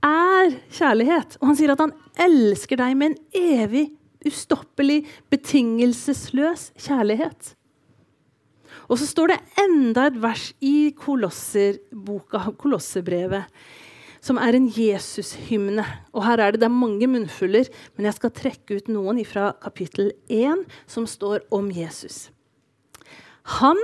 er 0.05 0.53
kjærlighet. 0.71 1.35
Og 1.41 1.51
han 1.51 1.57
sier 1.59 1.73
at 1.73 1.83
han 1.83 1.93
elsker 2.25 2.79
deg 2.79 2.95
med 2.97 3.11
en 3.11 3.41
evig, 3.59 3.89
ustoppelig, 4.27 5.03
betingelsesløs 5.33 6.71
kjærlighet. 6.79 7.55
Og 8.91 8.99
så 8.99 9.07
står 9.07 9.31
det 9.31 9.39
enda 9.61 10.07
et 10.09 10.19
vers 10.21 10.49
i 10.63 10.91
Kolosserboka, 10.97 12.43
Kolosserbrevet, 12.59 13.47
som 14.21 14.37
er 14.37 14.55
en 14.57 14.67
Jesus-hymne. 14.69 15.85
Og 16.13 16.25
her 16.27 16.43
er 16.43 16.53
det, 16.53 16.61
det 16.61 16.67
er 16.67 16.75
mange 16.75 17.07
munnfuller, 17.09 17.69
men 17.95 18.07
jeg 18.07 18.17
skal 18.19 18.35
trekke 18.37 18.77
ut 18.77 18.91
noen 18.91 19.21
fra 19.27 19.51
kapittel 19.63 20.11
1, 20.29 20.65
som 20.91 21.07
står 21.09 21.47
om 21.55 21.71
Jesus. 21.73 22.29
Han 23.61 23.79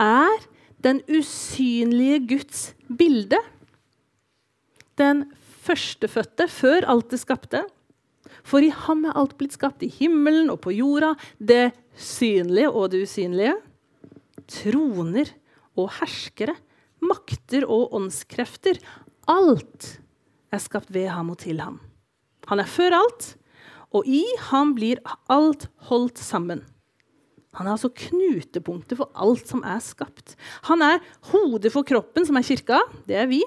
er 0.00 0.48
den 0.84 1.00
usynlige 1.08 2.18
Guds 2.34 2.64
bilde. 2.98 3.38
Den 4.98 5.24
førstefødte 5.64 6.48
før 6.50 6.88
alt 6.90 7.12
det 7.12 7.22
skapte. 7.22 7.64
For 8.44 8.64
i 8.64 8.68
ham 8.68 9.06
er 9.08 9.16
alt 9.16 9.36
blitt 9.40 9.56
skapt, 9.56 9.82
i 9.82 9.90
himmelen 9.90 10.50
og 10.52 10.60
på 10.66 10.74
jorda, 10.76 11.14
det 11.40 11.72
synlige 11.96 12.70
og 12.70 12.90
det 12.92 13.04
usynlige 13.06 13.54
troner 14.50 15.30
og 15.80 15.88
herskere, 15.98 16.54
makter 17.04 17.64
og 17.68 17.94
åndskrefter. 17.96 18.78
Alt 19.30 19.96
er 20.52 20.62
skapt 20.62 20.92
ved 20.94 21.08
ham 21.12 21.32
og 21.32 21.40
til 21.42 21.62
ham. 21.64 21.80
Han 22.50 22.60
er 22.60 22.68
før 22.68 22.98
alt, 23.00 23.32
og 23.94 24.06
i 24.10 24.22
ham 24.50 24.74
blir 24.76 25.00
alt 25.32 25.68
holdt 25.88 26.20
sammen. 26.20 26.64
Han 27.54 27.68
er 27.68 27.76
altså 27.76 27.92
knutepunktet 27.94 28.98
for 28.98 29.12
alt 29.14 29.46
som 29.48 29.62
er 29.62 29.78
skapt. 29.84 30.34
Han 30.66 30.82
er 30.82 30.98
hodet 31.30 31.70
for 31.72 31.86
kroppen, 31.86 32.26
som 32.26 32.36
er 32.36 32.46
kirka. 32.46 32.80
Det 33.06 33.16
er 33.16 33.30
vi. 33.30 33.40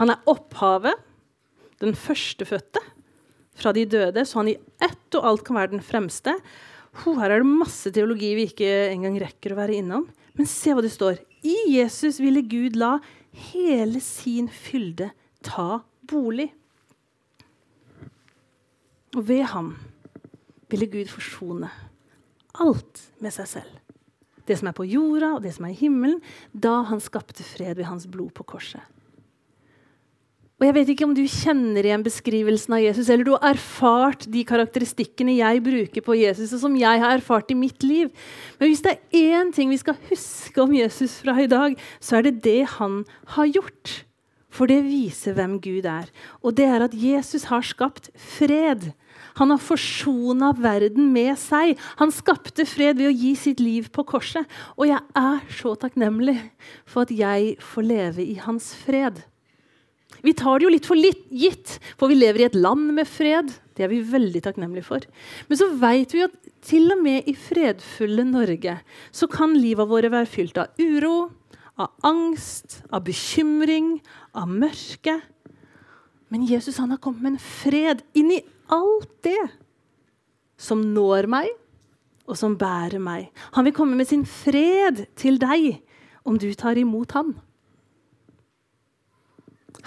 Han 0.00 0.10
er 0.10 0.24
opphavet, 0.26 0.98
den 1.78 1.94
førstefødte 1.94 2.82
fra 3.58 3.72
de 3.76 3.84
døde, 3.86 4.24
så 4.26 4.40
han 4.40 4.50
i 4.52 4.58
ett 4.82 5.18
og 5.18 5.28
alt 5.30 5.44
kan 5.46 5.58
være 5.58 5.74
den 5.76 5.84
fremste. 5.84 6.34
Her 7.04 7.30
er 7.30 7.42
det 7.42 7.48
masse 7.48 7.90
teologi 7.94 8.32
vi 8.38 8.48
ikke 8.50 8.70
engang 8.92 9.18
rekker 9.22 9.54
å 9.54 9.58
være 9.58 9.78
innom. 9.80 10.06
Men 10.34 10.50
se 10.50 10.74
hva 10.74 10.82
det 10.82 10.92
står. 10.94 11.20
I 11.46 11.54
Jesus 11.74 12.20
ville 12.22 12.42
Gud 12.46 12.78
la 12.78 12.96
hele 13.52 14.00
sin 14.02 14.48
fylde 14.50 15.10
ta 15.44 15.82
bolig. 16.10 16.48
Og 19.14 19.26
ved 19.28 19.44
ham 19.52 19.74
ville 20.70 20.90
Gud 20.90 21.10
forsone 21.12 21.70
alt 22.62 23.02
med 23.22 23.34
seg 23.34 23.50
selv. 23.50 23.80
Det 24.44 24.58
som 24.60 24.68
er 24.68 24.76
på 24.76 24.86
jorda, 24.86 25.36
og 25.36 25.44
det 25.44 25.54
som 25.56 25.66
er 25.66 25.72
i 25.72 25.78
himmelen, 25.78 26.18
da 26.52 26.82
han 26.90 27.00
skapte 27.00 27.46
fred 27.46 27.78
ved 27.78 27.88
hans 27.88 28.06
blod 28.10 28.34
på 28.36 28.44
korset. 28.54 28.82
Og 30.64 30.70
jeg 30.70 30.74
vet 30.78 30.90
ikke 30.94 31.04
om 31.04 31.10
du 31.12 31.26
kjenner 31.28 31.84
igjen 31.84 32.00
beskrivelsen 32.06 32.72
av 32.72 32.80
Jesus, 32.80 33.10
eller 33.12 33.26
du 33.26 33.34
har 33.34 33.50
erfart 33.50 34.22
de 34.32 34.40
karakteristikkene 34.48 35.34
jeg 35.36 35.60
bruker 35.60 36.00
på 36.06 36.14
Jesus, 36.16 36.54
og 36.56 36.62
som 36.62 36.78
jeg 36.80 37.02
har 37.02 37.18
erfart 37.18 37.52
i 37.52 37.56
mitt 37.58 37.84
liv. 37.84 38.08
Men 38.56 38.70
hvis 38.70 38.80
det 38.80 38.94
er 38.94 39.34
én 39.36 39.50
ting 39.52 39.68
vi 39.68 39.76
skal 39.82 39.98
huske 40.08 40.62
om 40.64 40.72
Jesus 40.72 41.18
fra 41.20 41.34
i 41.36 41.50
dag, 41.52 41.76
så 42.00 42.16
er 42.16 42.24
det 42.24 42.40
det 42.46 42.62
han 42.78 43.02
har 43.34 43.50
gjort. 43.52 43.92
For 44.48 44.72
det 44.72 44.86
viser 44.86 45.36
hvem 45.36 45.58
Gud 45.60 45.84
er. 45.84 46.08
Og 46.40 46.56
det 46.56 46.70
er 46.70 46.86
at 46.86 46.96
Jesus 46.96 47.44
har 47.50 47.68
skapt 47.68 48.08
fred. 48.16 48.88
Han 49.36 49.52
har 49.52 49.60
forsona 49.60 50.54
verden 50.64 51.12
med 51.12 51.36
seg. 51.44 51.76
Han 52.00 52.14
skapte 52.14 52.64
fred 52.64 53.02
ved 53.02 53.10
å 53.10 53.14
gi 53.18 53.34
sitt 53.36 53.60
liv 53.60 53.92
på 53.92 54.06
korset. 54.08 54.48
Og 54.80 54.88
jeg 54.88 55.04
er 55.12 55.44
så 55.60 55.76
takknemlig 55.76 56.38
for 56.88 57.04
at 57.04 57.12
jeg 57.12 57.58
får 57.60 57.90
leve 57.92 58.24
i 58.24 58.40
hans 58.48 58.72
fred. 58.80 59.26
Vi 60.22 60.34
tar 60.36 60.58
det 60.58 60.66
jo 60.66 60.72
litt 60.72 60.86
for 60.88 60.98
litt 60.98 61.24
gitt, 61.32 61.78
for 61.98 62.10
vi 62.12 62.18
lever 62.18 62.44
i 62.44 62.46
et 62.48 62.58
land 62.58 62.92
med 62.96 63.08
fred. 63.08 63.50
Det 63.74 63.86
er 63.86 63.90
vi 63.90 64.02
veldig 64.06 64.42
takknemlige 64.44 64.86
for. 64.86 65.06
Men 65.48 65.60
så 65.60 65.68
vet 65.80 66.14
vi 66.14 66.24
at 66.26 66.36
til 66.64 66.92
og 66.94 67.02
med 67.02 67.28
i 67.28 67.34
fredfulle 67.36 68.24
Norge 68.28 68.78
så 69.12 69.28
kan 69.30 69.56
livet 69.58 69.90
våre 69.90 70.12
være 70.12 70.30
fylt 70.30 70.60
av 70.60 70.80
uro, 70.80 71.32
av 71.80 71.90
angst, 72.06 72.80
av 72.94 73.02
bekymring, 73.08 73.98
av 74.38 74.48
mørke. 74.48 75.18
Men 76.32 76.46
Jesus 76.48 76.78
han 76.80 76.94
har 76.94 77.02
kommet 77.02 77.24
med 77.24 77.34
en 77.34 77.44
fred 77.44 78.04
inn 78.16 78.32
i 78.36 78.40
alt 78.72 79.10
det 79.26 79.40
som 80.60 80.80
når 80.94 81.28
meg, 81.28 81.50
og 82.24 82.38
som 82.40 82.54
bærer 82.56 83.02
meg. 83.02 83.28
Han 83.52 83.66
vil 83.66 83.74
komme 83.76 83.98
med 83.98 84.08
sin 84.08 84.24
fred 84.24 85.04
til 85.18 85.36
deg 85.42 85.74
om 86.24 86.38
du 86.40 86.48
tar 86.56 86.78
imot 86.80 87.12
han. 87.18 87.34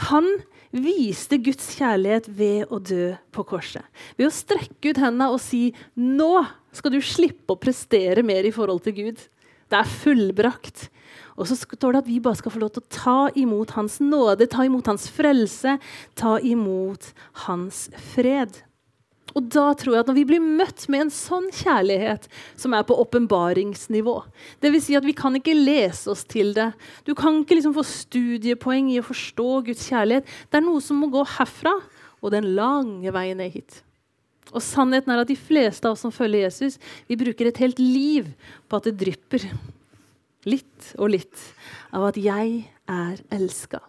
Han 0.10 0.28
viste 0.76 1.40
Guds 1.42 1.72
kjærlighet 1.78 2.28
ved 2.38 2.74
å 2.74 2.80
dø 2.84 3.16
på 3.34 3.46
korset. 3.48 3.86
Ved 4.20 4.30
å 4.30 4.36
strekke 4.36 4.92
ut 4.92 5.02
hendene 5.02 5.32
og 5.34 5.42
si 5.42 5.74
'Nå 5.96 6.46
skal 6.72 6.92
du 6.92 7.02
slippe 7.02 7.56
å 7.56 7.60
prestere 7.60 8.24
mer 8.24 8.46
i 8.46 8.54
forhold 8.54 8.84
til 8.84 8.94
Gud'. 8.94 9.28
Det 9.68 9.80
er 9.80 9.84
fullbrakt. 9.84 10.90
Og 11.38 11.48
så 11.48 11.56
står 11.56 11.92
det 11.94 12.02
at 12.04 12.08
vi 12.08 12.20
bare 12.20 12.36
skal 12.36 12.52
få 12.52 12.60
lov 12.60 12.72
til 12.74 12.84
å 12.84 12.94
ta 12.94 13.30
imot 13.36 13.72
Hans 13.78 14.00
nåde, 14.00 14.48
ta 14.50 14.64
imot 14.66 14.88
Hans 14.88 15.10
frelse, 15.10 15.78
ta 16.16 16.38
imot 16.40 17.14
Hans 17.46 17.90
fred. 18.14 18.64
Og 19.38 19.50
da 19.54 19.68
tror 19.78 19.94
jeg 19.94 20.02
at 20.02 20.10
Når 20.10 20.18
vi 20.18 20.26
blir 20.32 20.44
møtt 20.44 20.88
med 20.92 21.06
en 21.06 21.14
sånn 21.14 21.50
kjærlighet 21.54 22.26
som 22.58 22.74
er 22.74 22.86
på 22.88 22.98
åpenbaringsnivå 23.04 24.16
Dvs. 24.64 24.88
Si 24.88 24.98
at 24.98 25.06
vi 25.06 25.16
kan 25.18 25.38
ikke 25.38 25.56
lese 25.56 26.10
oss 26.14 26.24
til 26.28 26.54
det. 26.58 26.72
Du 27.06 27.14
kan 27.18 27.44
ikke 27.44 27.60
liksom 27.60 27.76
få 27.78 27.86
studiepoeng 27.86 28.90
i 28.94 29.02
å 29.02 29.06
forstå 29.06 29.50
Guds 29.70 29.86
kjærlighet. 29.92 30.26
Det 30.50 30.60
er 30.60 30.66
noe 30.66 30.82
som 30.84 31.00
må 31.02 31.12
gå 31.14 31.22
herfra 31.38 31.76
og 32.18 32.34
den 32.34 32.50
lange 32.58 33.14
veien 33.14 33.38
ned 33.42 33.54
hit. 33.54 33.82
Og 34.56 34.64
sannheten 34.64 35.12
er 35.12 35.22
at 35.22 35.30
De 35.30 35.38
fleste 35.38 35.86
av 35.88 35.98
oss 35.98 36.06
som 36.06 36.14
følger 36.14 36.48
Jesus, 36.48 36.80
vi 37.10 37.20
bruker 37.20 37.50
et 37.50 37.60
helt 37.62 37.82
liv 37.82 38.32
på 38.68 38.80
at 38.80 38.88
det 38.88 38.98
drypper 39.02 39.44
litt 40.48 40.94
og 40.98 41.12
litt 41.12 41.44
av 41.92 42.08
at 42.10 42.20
jeg 42.22 42.64
er 42.88 43.22
elska. 43.36 43.82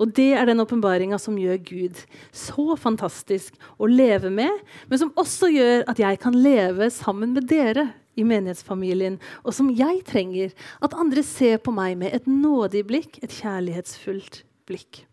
Og 0.00 0.14
det 0.16 0.30
er 0.32 0.48
den 0.48 0.62
åpenbaringa 0.62 1.18
som 1.20 1.36
gjør 1.38 1.60
Gud 1.66 1.98
så 2.32 2.76
fantastisk 2.80 3.58
å 3.76 3.88
leve 3.90 4.32
med, 4.32 4.62
men 4.88 5.02
som 5.02 5.12
også 5.20 5.50
gjør 5.52 5.84
at 5.90 6.00
jeg 6.00 6.20
kan 6.22 6.36
leve 6.36 6.88
sammen 6.94 7.34
med 7.36 7.50
dere 7.50 7.90
i 8.18 8.24
menighetsfamilien, 8.26 9.20
og 9.44 9.54
som 9.56 9.68
jeg 9.72 10.00
trenger 10.08 10.56
at 10.82 10.96
andre 10.96 11.24
ser 11.26 11.60
på 11.62 11.74
meg 11.76 11.98
med 12.00 12.16
et 12.16 12.26
nådig 12.28 12.86
blikk, 12.88 13.20
et 13.22 13.36
kjærlighetsfullt 13.42 14.42
blikk. 14.68 15.04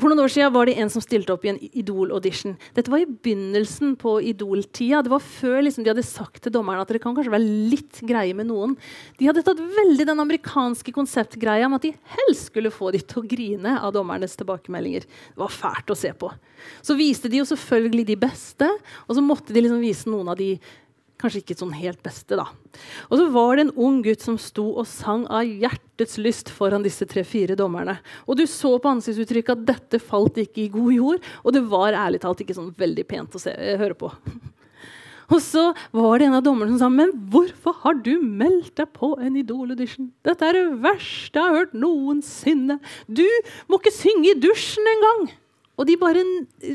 For 0.00 0.08
noen 0.08 0.22
år 0.22 0.32
siden 0.32 0.52
var 0.54 0.68
det 0.68 0.78
en 0.80 0.90
som 0.92 1.02
stilte 1.04 1.34
opp 1.34 1.44
i 1.44 1.50
en 1.52 1.58
Idol-audition. 1.60 2.54
Dette 2.76 2.92
var 2.92 3.02
i 3.02 3.08
begynnelsen 3.08 3.92
på 4.00 4.14
Idol-tida. 4.30 5.02
Det 5.04 5.12
var 5.12 5.24
før 5.24 5.58
liksom, 5.66 5.84
de 5.84 5.92
hadde 5.92 6.04
sagt 6.06 6.40
til 6.44 6.54
dommerne 6.54 6.80
at 6.80 6.92
det 6.92 7.02
kan 7.04 7.14
kanskje 7.16 7.34
være 7.34 7.68
litt 7.72 8.00
greie 8.08 8.36
med 8.36 8.48
noen. 8.48 8.76
De 9.20 9.28
hadde 9.28 9.44
tatt 9.44 9.60
veldig 9.60 10.08
den 10.08 10.24
amerikanske 10.24 10.94
konseptgreia 10.96 11.68
om 11.68 11.76
at 11.76 11.84
de 11.84 11.92
helst 12.16 12.48
skulle 12.48 12.72
få 12.72 12.94
de 12.94 13.02
til 13.04 13.20
å 13.20 13.28
grine 13.28 13.76
av 13.76 13.92
dommernes 13.96 14.38
tilbakemeldinger. 14.40 15.04
Det 15.04 15.42
var 15.44 15.52
fælt 15.52 15.92
å 15.92 15.98
se 15.98 16.14
på. 16.16 16.32
Så 16.80 16.96
viste 16.96 17.28
de 17.28 17.42
jo 17.42 17.48
selvfølgelig 17.48 18.08
de 18.08 18.20
beste, 18.20 18.68
og 19.06 19.16
så 19.16 19.24
måtte 19.24 19.52
de 19.52 19.64
liksom 19.64 19.84
vise 19.84 20.08
noen 20.08 20.32
av 20.32 20.40
de 20.40 20.54
Kanskje 21.20 21.42
ikke 21.42 21.56
sånn 21.58 21.74
helt 21.76 22.00
beste, 22.04 22.38
da. 22.38 22.46
Og 23.10 23.18
så 23.20 23.26
var 23.34 23.58
det 23.58 23.66
en 23.66 23.74
ung 23.84 23.98
gutt 24.04 24.22
som 24.24 24.38
sto 24.40 24.66
og 24.80 24.88
sang 24.88 25.26
av 25.28 25.44
hjertets 25.44 26.16
lyst 26.22 26.52
foran 26.54 26.84
disse 26.86 27.04
tre-fire 27.08 27.58
dommerne. 27.58 27.98
Og 28.24 28.38
du 28.40 28.46
så 28.48 28.76
på 28.80 28.94
ansiktsuttrykket 28.94 29.58
at 29.58 29.66
dette 29.74 30.00
falt 30.00 30.40
ikke 30.40 30.64
i 30.64 30.70
god 30.72 30.94
jord, 30.96 31.28
og 31.44 31.56
det 31.56 31.66
var 31.68 31.98
ærlig 32.06 32.22
talt 32.24 32.40
ikke 32.40 32.56
sånn 32.56 32.72
veldig 32.78 33.04
pent 33.10 33.36
å 33.36 33.42
se, 33.42 33.52
eh, 33.52 33.76
høre 33.80 33.98
på. 34.00 34.08
Og 35.30 35.38
så 35.38 35.68
var 35.94 36.18
det 36.18 36.26
en 36.26 36.34
av 36.40 36.42
dommerne 36.42 36.74
som 36.74 36.80
sa 36.80 36.88
men 36.90 37.12
hvorfor 37.30 37.76
har 37.84 38.00
du 38.02 38.16
meldt 38.18 38.72
deg 38.80 38.90
på 38.96 39.12
en 39.22 39.36
Idol-audition? 39.38 40.08
Dette 40.26 40.48
er 40.48 40.58
det 40.58 40.80
verste 40.82 41.38
jeg 41.38 41.44
har 41.44 41.54
hørt 41.54 41.76
noensinne. 41.78 42.80
Du 43.06 43.26
må 43.70 43.78
ikke 43.78 43.94
synge 43.94 44.32
i 44.32 44.40
dusjen 44.42 44.90
engang! 44.96 45.30
Og 45.80 45.86
de 45.88 45.96
bare 45.96 46.20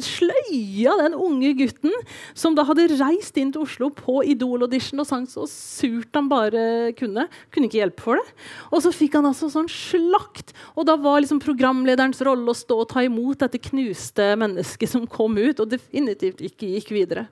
sløya 0.02 0.96
den 1.04 1.14
unge 1.14 1.52
gutten 1.60 1.94
som 2.34 2.56
da 2.58 2.66
hadde 2.66 2.88
reist 2.98 3.38
inn 3.38 3.52
til 3.54 3.62
Oslo 3.68 3.92
på 3.94 4.24
Idol-audition 4.34 5.04
og 5.04 5.08
sang 5.10 5.28
så 5.30 5.46
surt 5.50 6.18
han 6.18 6.30
bare 6.32 6.92
kunne. 6.98 7.28
Kunne 7.54 7.70
ikke 7.70 7.84
hjelpe 7.84 8.02
for 8.02 8.18
det. 8.18 8.26
Og 8.74 8.82
så 8.82 8.94
fikk 8.96 9.20
han 9.20 9.30
altså 9.30 9.52
sånn 9.54 9.70
slakt. 9.70 10.56
Og 10.74 10.88
da 10.90 10.98
var 10.98 11.22
liksom 11.22 11.44
programlederens 11.44 12.24
rolle 12.26 12.50
å 12.50 12.58
stå 12.58 12.80
og 12.82 12.90
ta 12.96 13.06
imot 13.06 13.46
dette 13.46 13.62
knuste 13.70 14.32
mennesket 14.42 14.90
som 14.90 15.06
kom 15.06 15.38
ut, 15.38 15.62
og 15.62 15.70
definitivt 15.70 16.42
ikke 16.46 16.74
gikk 16.74 16.96
videre. 16.96 17.28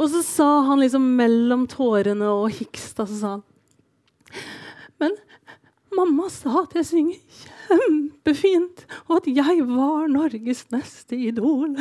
Og 0.00 0.08
så 0.12 0.20
sa 0.24 0.48
han 0.68 0.80
liksom 0.80 1.04
mellom 1.16 1.66
tårene 1.68 2.28
og 2.32 2.52
hiksta, 2.56 3.08
så 3.08 3.16
sa 3.16 3.32
han 3.38 3.46
Men 5.00 5.16
mamma 5.96 6.28
sa 6.32 6.62
at 6.62 6.76
jeg 6.76 6.88
synger 6.88 7.48
kjempefint, 7.70 8.86
og 9.08 9.20
at 9.20 9.28
jeg 9.30 9.66
var 9.68 10.08
Norges 10.10 10.64
neste 10.74 11.18
idol. 11.18 11.76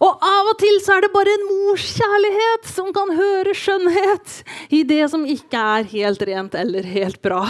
Og 0.00 0.22
av 0.24 0.48
og 0.48 0.56
til 0.60 0.78
så 0.80 0.96
er 0.96 1.04
det 1.04 1.12
bare 1.12 1.32
en 1.34 1.42
morskjærlighet 1.50 2.70
som 2.70 2.88
kan 2.96 3.12
høre 3.12 3.52
skjønnhet 3.56 4.38
i 4.72 4.80
det 4.88 5.02
som 5.12 5.26
ikke 5.28 5.60
er 5.76 5.90
helt 5.90 6.24
rent 6.24 6.56
eller 6.56 6.88
helt 6.88 7.20
bra. 7.24 7.42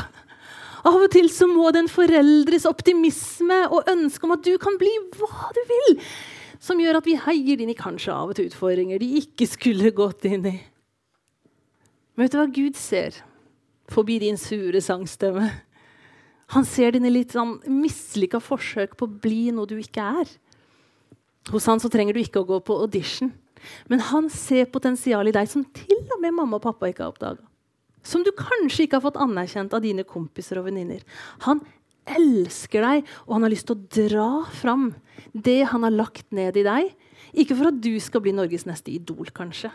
Av 0.81 0.97
og 0.97 1.11
til 1.13 1.29
så 1.31 1.47
må 1.47 1.71
det 1.71 1.85
en 1.85 1.93
foreldres 1.93 2.67
optimisme 2.67 3.61
og 3.69 3.89
ønske 3.91 4.27
om 4.27 4.35
at 4.35 4.43
du 4.47 4.57
kan 4.59 4.79
bli 4.81 4.91
hva 5.21 5.51
du 5.55 5.61
vil, 5.69 5.99
som 6.61 6.81
gjør 6.81 6.99
at 6.99 7.07
vi 7.07 7.19
heier 7.21 7.63
inn 7.63 7.71
i 7.71 7.79
kanskje 7.79 8.15
av 8.15 8.33
og 8.33 8.39
til 8.39 8.51
utfordringer 8.51 9.01
de 9.01 9.13
ikke 9.21 9.47
skulle 9.49 9.93
gått 9.95 10.27
inn 10.29 10.49
i. 10.51 10.57
Men 12.17 12.27
vet 12.27 12.35
du 12.35 12.41
hva 12.41 12.51
Gud 12.51 12.81
ser 12.81 13.21
forbi 13.93 14.19
din 14.25 14.41
sure 14.41 14.83
sangstemme? 14.83 15.53
Han 16.55 16.67
ser 16.67 16.97
dine 16.97 17.13
litt 17.13 17.37
sånn 17.37 17.59
mislykka 17.71 18.41
forsøk 18.43 18.97
på 18.99 19.07
å 19.07 19.19
bli 19.23 19.51
noe 19.55 19.71
du 19.71 19.77
ikke 19.79 20.07
er. 20.23 20.31
Hos 21.51 21.67
han 21.71 21.83
så 21.83 21.91
trenger 21.93 22.17
du 22.17 22.23
ikke 22.23 22.43
å 22.43 22.49
gå 22.49 22.59
på 22.67 22.79
audition. 22.83 23.31
Men 23.93 24.03
han 24.09 24.31
ser 24.33 24.71
potensial 24.73 25.29
i 25.29 25.35
deg 25.35 25.49
som 25.51 25.65
til 25.77 26.01
og 26.11 26.19
med 26.23 26.35
mamma 26.35 26.59
og 26.59 26.65
pappa 26.65 26.91
ikke 26.91 27.05
har 27.05 27.13
oppdaga. 27.13 27.45
Som 28.03 28.25
du 28.25 28.33
kanskje 28.33 28.87
ikke 28.87 28.99
har 28.99 29.05
fått 29.05 29.21
anerkjent 29.21 29.75
av 29.77 29.85
dine 29.85 30.07
kompiser 30.09 30.59
og 30.59 30.67
venninner. 30.71 31.05
Han 31.45 31.61
elsker 32.09 32.83
deg, 32.83 33.11
og 33.29 33.37
han 33.37 33.45
har 33.45 33.53
lyst 33.53 33.69
til 33.69 33.77
å 33.77 34.09
dra 34.09 34.29
fram 34.57 34.89
det 35.37 35.61
han 35.71 35.85
har 35.87 35.95
lagt 35.95 36.27
ned 36.35 36.57
i 36.57 36.67
deg. 36.67 36.91
Ikke 37.37 37.55
for 37.55 37.71
at 37.71 37.79
du 37.85 37.93
skal 38.03 38.25
bli 38.25 38.33
Norges 38.35 38.65
neste 38.67 38.91
idol, 38.91 39.29
kanskje. 39.37 39.71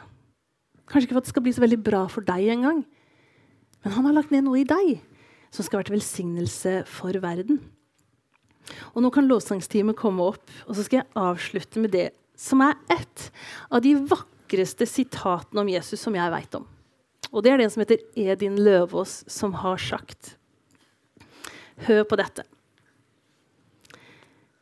Kanskje 0.90 1.08
ikke 1.08 1.16
for 1.16 1.24
at 1.24 1.30
det 1.30 1.36
skal 1.36 1.46
bli 1.46 1.54
så 1.56 1.64
veldig 1.64 1.82
bra 1.86 2.06
for 2.12 2.26
deg 2.26 2.50
engang. 2.58 2.82
Men 3.86 3.96
han 3.96 4.10
har 4.10 4.18
lagt 4.18 4.34
ned 4.34 4.48
noe 4.50 4.60
i 4.60 4.68
deg 4.68 4.98
som 5.56 5.66
skal 5.66 5.80
være 5.80 5.90
til 5.90 5.98
velsignelse 5.98 6.76
for 6.90 7.18
verden. 7.24 7.62
Og 8.94 9.04
Nå 9.04 9.12
kan 9.14 9.28
lovsangsteamet 9.30 9.98
komme 9.98 10.26
opp, 10.26 10.46
og 10.66 10.76
så 10.76 10.86
skal 10.86 11.02
jeg 11.02 11.20
avslutte 11.20 11.82
med 11.82 11.94
det 11.96 12.10
som 12.40 12.64
er 12.66 12.76
et 12.92 13.28
av 13.70 13.84
de 13.86 13.94
vakreste 13.96 14.88
sitatene 14.90 15.64
om 15.64 15.70
Jesus 15.72 16.02
som 16.02 16.18
jeg 16.18 16.34
veit 16.34 16.58
om. 16.58 16.66
Og 17.32 17.44
Det 17.44 17.52
er 17.52 17.62
den 17.62 17.72
som 17.72 17.84
heter 17.84 18.02
Edin 18.16 18.58
Løvaas, 18.62 19.24
som 19.32 19.54
har 19.62 19.78
sagt. 19.82 20.36
Hør 21.88 22.04
på 22.08 22.18
dette. 22.20 22.46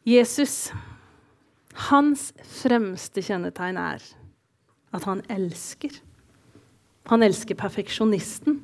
Jesus, 0.04 0.74
hans 1.90 2.32
fremste 2.60 3.24
kjennetegn 3.24 3.78
er 3.80 4.04
at 4.94 5.06
han 5.08 5.24
elsker. 5.32 5.94
Han 7.10 7.24
elsker 7.24 7.58
perfeksjonisten 7.58 8.60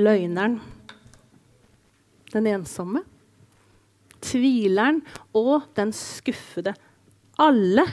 løgneren, 0.00 0.58
den 2.34 2.48
ensomme, 2.50 3.04
tvileren 4.24 5.02
og 5.36 5.68
den 5.76 5.92
skuffede. 5.96 6.74
Alle. 7.40 7.84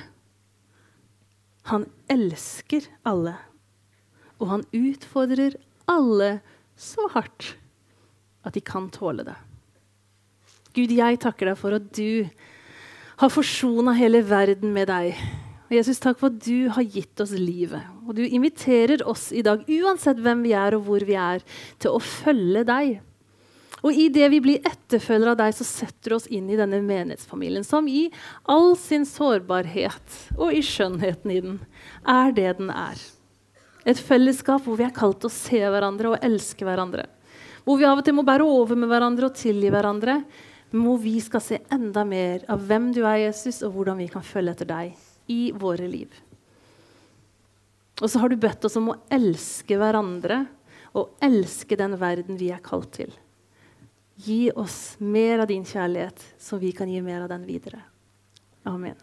Han 1.70 1.88
elsker 2.12 2.88
alle. 3.08 3.36
Og 4.42 4.50
han 4.50 4.66
utfordrer 4.74 5.58
alle 5.92 6.34
så 6.80 7.06
hardt 7.14 7.56
at 8.48 8.56
de 8.58 8.64
kan 8.66 8.90
tåle 8.94 9.26
det. 9.28 9.38
Gud, 10.74 10.94
jeg 10.96 11.20
takker 11.22 11.52
deg 11.52 11.60
for 11.60 11.78
at 11.78 11.92
du 11.94 12.26
har 13.22 13.30
forsona 13.30 13.94
hele 13.94 14.24
verden 14.26 14.72
med 14.74 14.90
deg 14.90 15.20
og 15.72 15.78
Jesus, 15.78 16.02
takk 16.04 16.18
for 16.20 16.28
at 16.28 16.42
du 16.44 16.68
har 16.76 16.84
gitt 16.84 17.22
oss 17.24 17.32
livet. 17.32 17.80
Og 18.04 18.18
du 18.18 18.26
inviterer 18.26 19.06
oss 19.08 19.30
i 19.32 19.40
dag, 19.46 19.62
uansett 19.72 20.20
hvem 20.20 20.42
vi 20.44 20.52
er 20.52 20.76
og 20.76 20.84
hvor 20.84 21.06
vi 21.08 21.16
er, 21.16 21.40
til 21.80 21.96
å 21.96 22.02
følge 22.04 22.66
deg. 22.68 22.98
Og 23.82 23.98
i 23.98 24.10
det 24.14 24.28
vi 24.30 24.42
blir 24.44 24.68
etterfølgere 24.68 25.34
av 25.34 25.40
deg, 25.40 25.56
så 25.58 25.66
setter 25.66 26.14
du 26.14 26.18
oss 26.20 26.28
inn 26.30 26.50
i 26.52 26.58
denne 26.60 26.84
menighetsfamilien, 26.86 27.66
som 27.66 27.88
i 27.90 28.06
all 28.50 28.76
sin 28.78 29.08
sårbarhet 29.10 30.20
og 30.38 30.54
i 30.54 30.62
skjønnheten 30.66 31.34
i 31.34 31.40
den 31.42 31.58
er 32.06 32.36
det 32.38 32.52
den 32.60 32.70
er. 32.70 33.02
Et 33.82 33.98
fellesskap 33.98 34.62
hvor 34.68 34.78
vi 34.78 34.86
er 34.86 34.94
kalt 34.94 35.24
til 35.24 35.32
å 35.32 35.34
se 35.34 35.62
hverandre 35.66 36.14
og 36.14 36.26
elske 36.26 36.68
hverandre. 36.68 37.08
Hvor 37.66 37.80
vi 37.80 37.88
av 37.90 38.02
og 38.02 38.06
til 38.06 38.18
må 38.18 38.26
bære 38.26 38.46
over 38.46 38.78
med 38.78 38.90
hverandre 38.90 39.30
og 39.30 39.38
tilgi 39.38 39.72
hverandre. 39.74 40.20
Men 40.72 40.86
hvor 40.86 41.02
vi 41.02 41.16
skal 41.22 41.44
se 41.44 41.60
enda 41.74 42.04
mer 42.08 42.46
av 42.50 42.62
hvem 42.68 42.92
du 42.96 43.02
er, 43.04 43.26
Jesus, 43.26 43.64
og 43.66 43.74
hvordan 43.76 44.00
vi 44.02 44.10
kan 44.14 44.26
følge 44.26 44.54
etter 44.54 44.70
deg 44.70 44.94
i 45.32 45.42
våre 45.58 45.90
liv. 45.90 46.14
Og 48.02 48.10
så 48.10 48.22
har 48.22 48.32
du 48.32 48.40
bedt 48.42 48.66
oss 48.66 48.78
om 48.80 48.94
å 48.94 49.00
elske 49.14 49.78
hverandre 49.78 50.46
og 50.98 51.18
elske 51.24 51.78
den 51.78 51.98
verden 52.02 52.40
vi 52.40 52.50
er 52.54 52.64
kalt 52.64 52.94
til. 52.98 53.12
Gi 54.22 54.52
oss 54.56 54.96
mer 55.00 55.40
av 55.40 55.48
din 55.50 55.66
kjærlighet, 55.66 56.22
så 56.38 56.60
vi 56.62 56.72
kan 56.78 56.90
gi 56.90 57.02
mer 57.02 57.24
av 57.26 57.30
den 57.32 57.46
videre. 57.48 57.82
Amen. 58.64 59.00